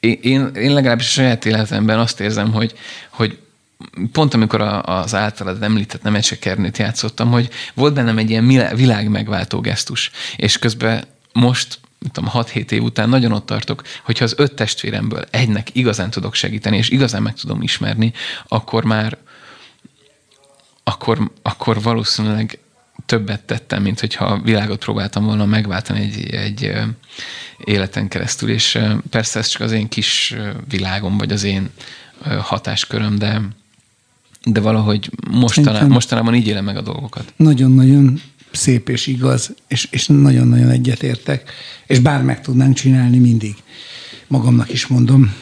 [0.00, 2.74] én, én legalábbis a saját életemben azt érzem, hogy,
[3.10, 3.38] hogy
[4.12, 10.10] pont amikor az általad említett Nemecsekernőt játszottam, hogy volt bennem egy ilyen világ megváltó gesztus,
[10.36, 11.78] és közben most
[12.12, 16.76] tudom, 6-7 év után nagyon ott tartok, hogyha az öt testvéremből egynek igazán tudok segíteni,
[16.76, 18.12] és igazán meg tudom ismerni,
[18.48, 19.18] akkor már
[20.84, 22.58] akkor, akkor valószínűleg
[23.06, 26.72] többet tettem, mint hogyha a világot próbáltam volna megváltani egy, egy
[27.64, 28.78] életen keresztül, és
[29.10, 30.34] persze ez csak az én kis
[30.68, 31.70] világom, vagy az én
[32.40, 33.40] hatásköröm, de,
[34.44, 37.32] de valahogy mostanában, mostanában így élem meg a dolgokat.
[37.36, 38.20] Nagyon-nagyon
[38.52, 41.50] szép és igaz, és, és nagyon-nagyon egyetértek,
[41.86, 43.54] és bár meg tudnánk csinálni mindig.
[44.26, 45.34] Magamnak is mondom.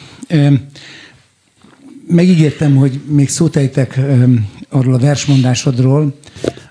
[2.07, 3.99] Megígértem, hogy még szót ejtek
[4.69, 6.19] arról a versmondásodról,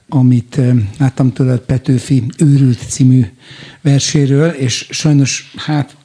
[0.09, 0.61] amit
[0.99, 3.27] láttam tőled Petőfi Őrült című
[3.81, 5.97] verséről, és sajnos hát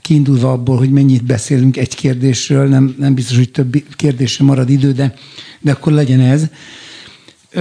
[0.00, 4.92] kiindulva abból, hogy mennyit beszélünk egy kérdésről, nem, nem biztos, hogy több kérdésre marad idő,
[4.92, 5.14] de,
[5.60, 6.46] de akkor legyen ez.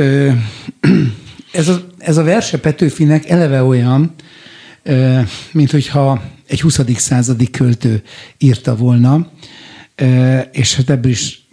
[1.52, 4.14] Ez a, ez a verse Petőfinek eleve olyan,
[5.52, 6.80] mint hogyha egy 20.
[6.96, 8.02] századi költő
[8.38, 9.32] írta volna,
[10.52, 11.48] és hát ebből is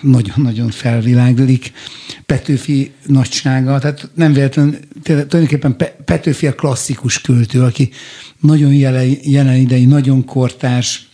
[0.00, 1.72] nagyon-nagyon felviláglik
[2.26, 3.78] Petőfi nagysága.
[3.78, 7.90] Tehát nem véletlenül, tulajdonképpen Petőfi a klasszikus költő, aki
[8.40, 11.08] nagyon jelen, jelen idei, nagyon kortárs,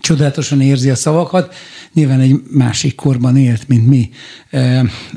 [0.00, 1.54] csodálatosan érzi a szavakat,
[1.92, 4.10] nyilván egy másik korban élt, mint mi.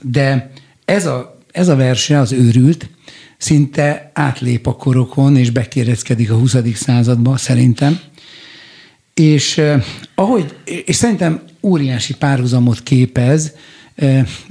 [0.01, 0.51] De
[0.85, 2.89] ez a, ez a verse, az őrült,
[3.37, 6.55] szinte átlép a korokon, és bekéreckedik a 20.
[6.73, 7.99] századba, szerintem.
[9.13, 9.61] És
[10.15, 10.55] ahogy,
[10.85, 13.51] és szerintem óriási párhuzamot képez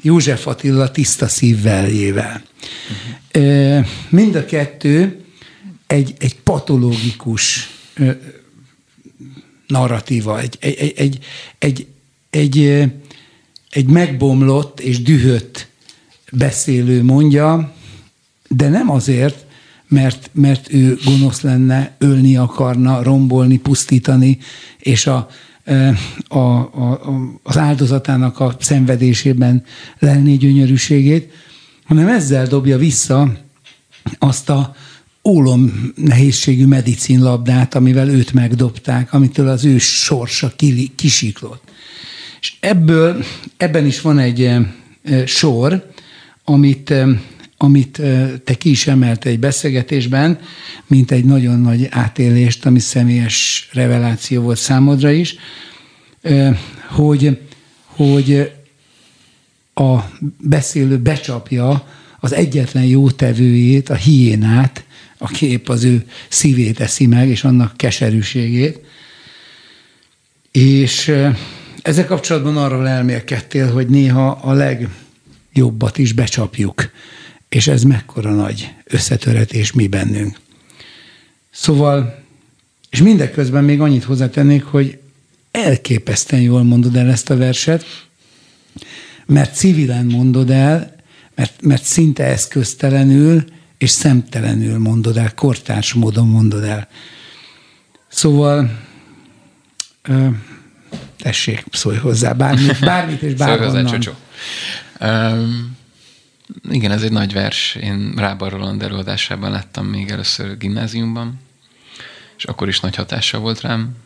[0.03, 2.43] József Attila tiszta szívveljével.
[3.35, 3.87] Uh-huh.
[4.09, 5.25] Mind a kettő
[5.87, 7.71] egy, egy patológikus
[9.67, 11.19] narratíva, egy, egy, egy,
[11.59, 11.87] egy,
[12.31, 12.85] egy,
[13.71, 15.69] egy megbomlott és dühött
[16.33, 17.73] beszélő mondja,
[18.49, 19.47] de nem azért,
[19.89, 24.39] mert, mert ő gonosz lenne, ölni akarna, rombolni, pusztítani,
[24.79, 25.29] és a,
[26.29, 27.01] a, a,
[27.43, 29.65] az áldozatának a szenvedésében
[29.99, 31.33] lenni gyönyörűségét,
[31.85, 33.37] hanem ezzel dobja vissza
[34.19, 34.75] azt a
[35.25, 40.53] ólom nehézségű medicinlabdát, amivel őt megdobták, amitől az ő sorsa
[40.95, 41.63] kisiklott.
[42.41, 43.25] És ebből,
[43.57, 44.51] ebben is van egy
[45.27, 45.91] sor,
[46.49, 46.95] amit
[47.61, 48.03] amit
[48.45, 50.39] te ki is emelte egy beszélgetésben,
[50.87, 55.37] mint egy nagyon nagy átélést, ami személyes reveláció volt számodra is,
[56.89, 57.39] hogy,
[57.85, 58.53] hogy
[59.75, 59.99] a
[60.41, 61.89] beszélő becsapja
[62.21, 64.85] az egyetlen jó tevőjét, a hiénát,
[65.19, 68.81] a kép az ő szívét eszi meg, és annak keserűségét.
[70.53, 71.13] És
[71.83, 74.53] ezzel kapcsolatban arról elmélkedtél, hogy néha a
[75.59, 76.91] legjobbat is becsapjuk
[77.49, 80.41] és ez mekkora nagy összetöretés mi bennünk.
[81.51, 82.25] Szóval,
[82.91, 84.99] és mindeközben még annyit hozzátennék, hogy
[85.51, 87.85] elképesztően jól mondod el ezt a verset,
[89.27, 90.97] mert civilen mondod el,
[91.35, 93.45] mert, mert szinte eszköztelenül
[93.79, 96.89] és szemtelenül mondod el, kortárs módon mondod el.
[98.09, 98.79] Szóval
[100.03, 100.29] ö,
[101.19, 103.71] tessék, szólj hozzá bármit, bármit és bárhonnan.
[103.71, 104.13] Szólj hozzá, Csocsó.
[105.01, 105.77] Um,
[106.71, 107.75] igen, ez egy nagy vers.
[107.75, 111.41] Én Rába Roland előadásában láttam még először gimnáziumban,
[112.37, 113.97] és akkor is nagy hatása volt rám,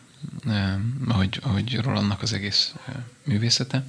[0.47, 0.73] eh,
[1.07, 2.93] ahogy, ahogy Rolandnak az egész eh,
[3.23, 3.85] művészete.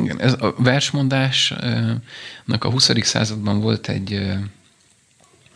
[0.00, 2.90] Igen, ez a versmondásnak a 20.
[3.02, 4.28] században volt egy,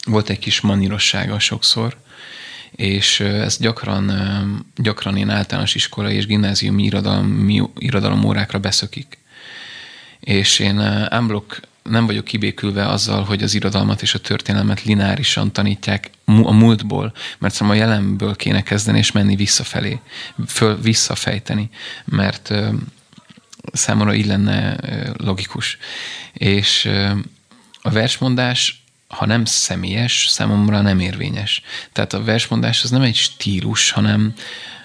[0.05, 1.97] volt egy kis manírossága sokszor,
[2.77, 4.13] és ez gyakran,
[4.77, 7.49] gyakran én általános iskolai és gimnáziumi irodalom,
[7.79, 9.19] irodalom órákra beszökik.
[10.21, 16.11] És én ámblok nem vagyok kibékülve azzal, hogy az irodalmat és a történelmet lineárisan tanítják
[16.25, 20.01] a múltból, mert szerintem a jelenből kéne kezdeni és menni visszafelé,
[20.47, 21.71] föl, visszafejteni,
[22.05, 22.53] mert
[23.73, 24.77] számomra így lenne
[25.17, 25.79] logikus.
[26.33, 26.91] És
[27.83, 31.63] a versmondás ha nem személyes, számomra nem érvényes.
[31.93, 34.35] Tehát a versmondás az nem egy stílus, hanem,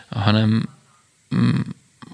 [0.09, 0.69] hanem
[1.35, 1.59] mm,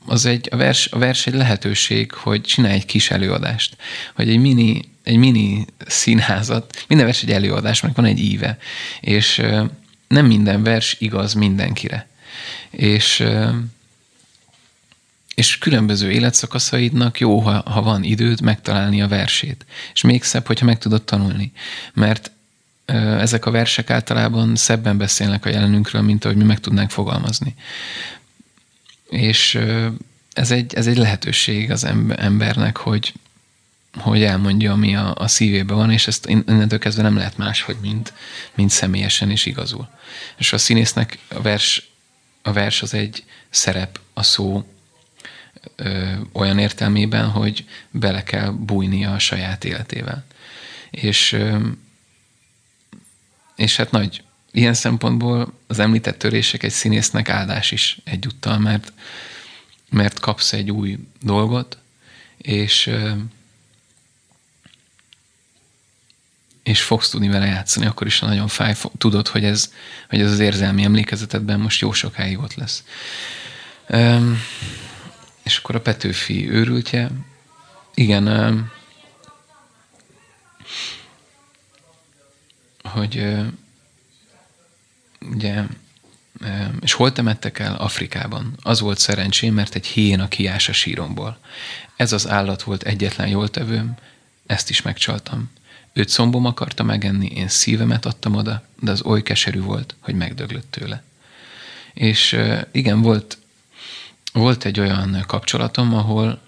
[0.06, 3.78] az egy, a, vers, a vers egy lehetőség, hogy csinálj egy kis előadást,
[4.16, 8.58] hogy egy mini, egy mini színházat, minden vers egy előadás, mert van egy íve,
[9.02, 9.42] és
[10.08, 12.08] nem minden vers igaz mindenkire.
[12.70, 13.24] És
[15.36, 19.66] és különböző életszakaszaidnak jó, ha, ha van időd megtalálni a versét.
[19.94, 21.52] És még szebb, hogyha meg tudod tanulni.
[21.94, 22.32] Mert
[23.20, 27.56] ezek a versek általában szebben beszélnek a jelenünkről, mint ahogy mi meg tudnánk fogalmazni.
[29.10, 29.60] És
[30.34, 31.84] ez egy, ez egy lehetőség az
[32.18, 33.14] embernek, hogy,
[33.98, 38.14] hogy elmondja, ami a, a szívében van, és ezt innentől kezdve nem lehet máshogy, mint,
[38.54, 39.88] mint személyesen és igazul.
[40.38, 41.90] És a színésznek a vers,
[42.42, 44.66] a vers az egy szerep, a szó
[45.76, 50.26] ö, olyan értelmében, hogy bele kell bújnia a saját életével.
[50.90, 51.58] És, ö,
[53.56, 58.94] és hát nagy, ilyen szempontból az említett törések egy színésznek áldás is egyúttal, mert,
[59.90, 61.78] mert kapsz egy új dolgot,
[62.38, 62.92] és
[66.66, 69.74] és fogsz tudni vele játszani, akkor is nagyon fáj, tudod, hogy ez,
[70.10, 72.84] hogy ez az érzelmi emlékezetedben most jó sokáig ott lesz.
[75.46, 77.12] És akkor a Petőfi őrültje,
[77.94, 78.72] igen,
[82.84, 83.36] hogy
[85.22, 85.64] ugye,
[86.82, 87.76] és hol temettek el?
[87.76, 88.58] Afrikában.
[88.62, 91.38] Az volt szerencsém, mert egy hiéna kiás a síromból.
[91.96, 93.98] Ez az állat volt egyetlen jól tevőm,
[94.46, 95.50] ezt is megcsaltam.
[95.94, 100.72] őt combom akarta megenni, én szívemet adtam oda, de az oly keserű volt, hogy megdöglött
[100.72, 101.04] tőle.
[101.94, 102.40] És
[102.72, 103.38] igen, volt,
[104.36, 106.42] volt egy olyan kapcsolatom, ahol,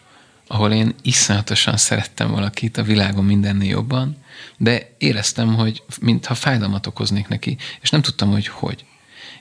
[0.48, 4.18] ahol én iszonyatosan szerettem valakit a világon mindennél jobban,
[4.58, 8.86] de éreztem, hogy mintha fájdalmat okoznék neki, és nem tudtam, hogy hogy.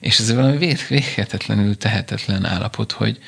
[0.01, 3.19] És ez valami véghetetlenül tehetetlen állapot, hogy,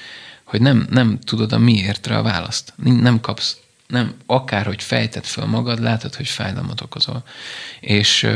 [0.44, 2.74] hogy nem, nem tudod a miértre a választ.
[2.76, 7.24] Nem kapsz, nem, akárhogy fejted föl magad, látod, hogy fájdalmat okozol.
[7.80, 8.26] És,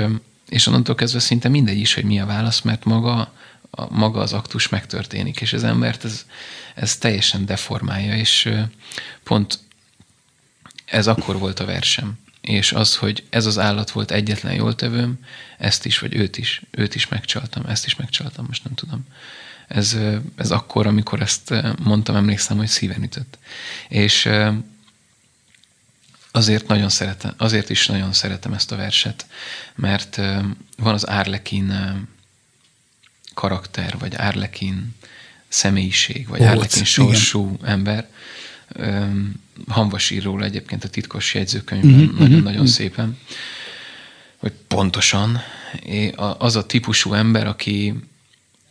[0.48, 3.32] és onnantól kezdve szinte mindegy is, hogy mi a válasz, mert maga,
[3.74, 6.26] a, maga az aktus megtörténik, és az embert ez,
[6.74, 8.52] ez teljesen deformálja, és
[9.22, 9.58] pont
[10.84, 12.20] ez akkor volt a versem.
[12.40, 15.18] És az, hogy ez az állat volt egyetlen jól tevőm,
[15.58, 19.06] ezt is, vagy őt is, őt is megcsaltam, ezt is megcsaltam, most nem tudom.
[19.68, 19.96] Ez,
[20.36, 23.38] ez akkor, amikor ezt mondtam, emlékszem, hogy szíven ütött.
[23.88, 24.28] És
[26.30, 29.26] azért nagyon szeretem, azért is nagyon szeretem ezt a verset,
[29.74, 30.16] mert
[30.76, 31.72] van az Árlekin
[33.34, 34.94] karakter, vagy Árlekin
[35.48, 37.70] személyiség, vagy Ó, Árlekin sorsú igen.
[37.70, 38.08] ember.
[39.68, 42.66] Hanvas ír róla egyébként a titkos jegyzőkönyvben uh-huh, nagyon-nagyon uh-huh.
[42.66, 43.18] szépen,
[44.36, 45.40] hogy pontosan
[46.38, 47.94] az a típusú ember, aki,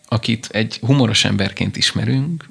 [0.07, 2.49] akit egy humoros emberként ismerünk,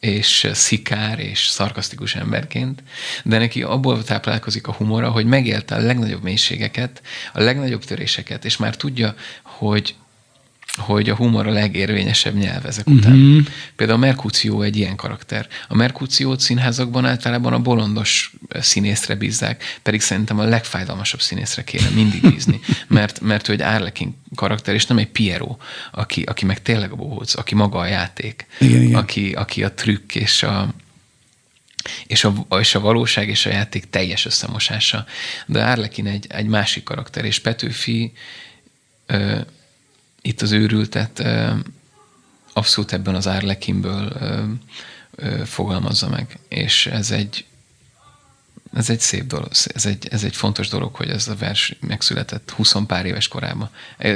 [0.00, 2.82] és szikár és szarkasztikus emberként,
[3.24, 7.02] de neki abból táplálkozik a humora, hogy megélte a legnagyobb mélységeket,
[7.32, 9.94] a legnagyobb töréseket, és már tudja, hogy
[10.76, 13.02] hogy a humor a legérvényesebb nyelv ezek uh-huh.
[13.02, 13.48] után.
[13.76, 15.48] Például a Merkúció egy ilyen karakter.
[15.68, 22.20] A Merkúciót színházakban általában a bolondos színészre bízzák, pedig szerintem a legfájdalmasabb színészre kéne mindig
[22.20, 25.56] bízni, mert, mert ő egy Árlekin karakter, és nem egy Piero,
[25.90, 28.98] aki, aki meg tényleg a bohóc, aki maga a játék, igen, igen.
[28.98, 30.74] Aki, aki a trükk és a,
[32.06, 35.04] és a, és a valóság és a játék teljes összemosása.
[35.46, 38.12] De Árlekin egy, egy másik karakter, és Petőfi
[39.06, 39.40] ö,
[40.22, 41.22] itt az őrültet
[42.52, 44.12] abszolút ebben az Árlekinből
[45.44, 46.38] fogalmazza meg.
[46.48, 47.44] És ez egy,
[48.74, 52.50] ez egy szép dolog, ez egy, ez egy fontos dolog, hogy ez a vers megszületett
[52.50, 53.70] 20 pár éves korában.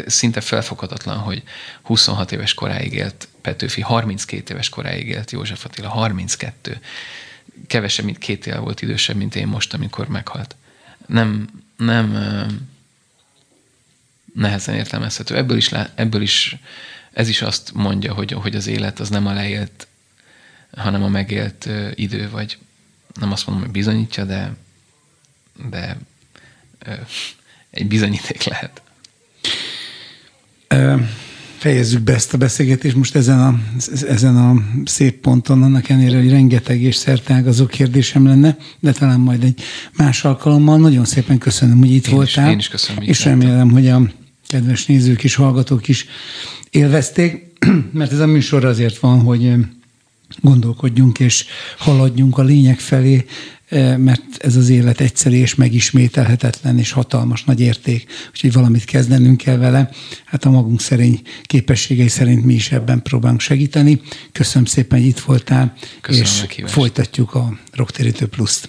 [0.06, 1.42] Szinte felfoghatatlan, hogy
[1.82, 6.80] 26 éves koráig élt Petőfi, 32 éves koráig élt József Attila, 32.
[7.66, 10.56] Kevesebb, mint két év volt idősebb, mint én most, amikor meghalt.
[11.06, 12.12] Nem, nem,
[14.36, 15.36] nehezen értelmezhető.
[15.36, 16.56] Ebből is, ebből is
[17.12, 19.86] ez is azt mondja, hogy, hogy az élet az nem a leélt,
[20.76, 22.58] hanem a megélt idő, vagy
[23.20, 24.56] nem azt mondom, hogy bizonyítja, de,
[25.70, 25.96] de
[27.70, 28.82] egy bizonyíték lehet.
[31.58, 33.60] Fejezzük be ezt a beszélgetést most ezen a,
[34.08, 39.42] ezen a szép ponton, annak ellenére, hogy rengeteg és szertágazó kérdésem lenne, de talán majd
[39.44, 39.62] egy
[39.96, 40.78] más alkalommal.
[40.78, 42.46] Nagyon szépen köszönöm, hogy itt én voltál.
[42.46, 43.02] Is, én is köszönöm.
[43.02, 44.02] És remélem, hogy a
[44.46, 46.06] kedves nézők és hallgatók is
[46.70, 47.58] élvezték,
[47.92, 49.52] mert ez a műsor azért van, hogy
[50.40, 51.44] gondolkodjunk és
[51.78, 53.24] haladjunk a lényeg felé,
[53.96, 59.56] mert ez az élet egyszerű és megismételhetetlen és hatalmas nagy érték, úgyhogy valamit kezdenünk kell
[59.56, 59.90] vele.
[60.24, 64.00] Hát a magunk szerény képességei szerint mi is ebben próbálunk segíteni.
[64.32, 68.68] Köszönöm szépen, hogy itt voltál, Köszönöm és folytatjuk a Rocktérítő Pluszt.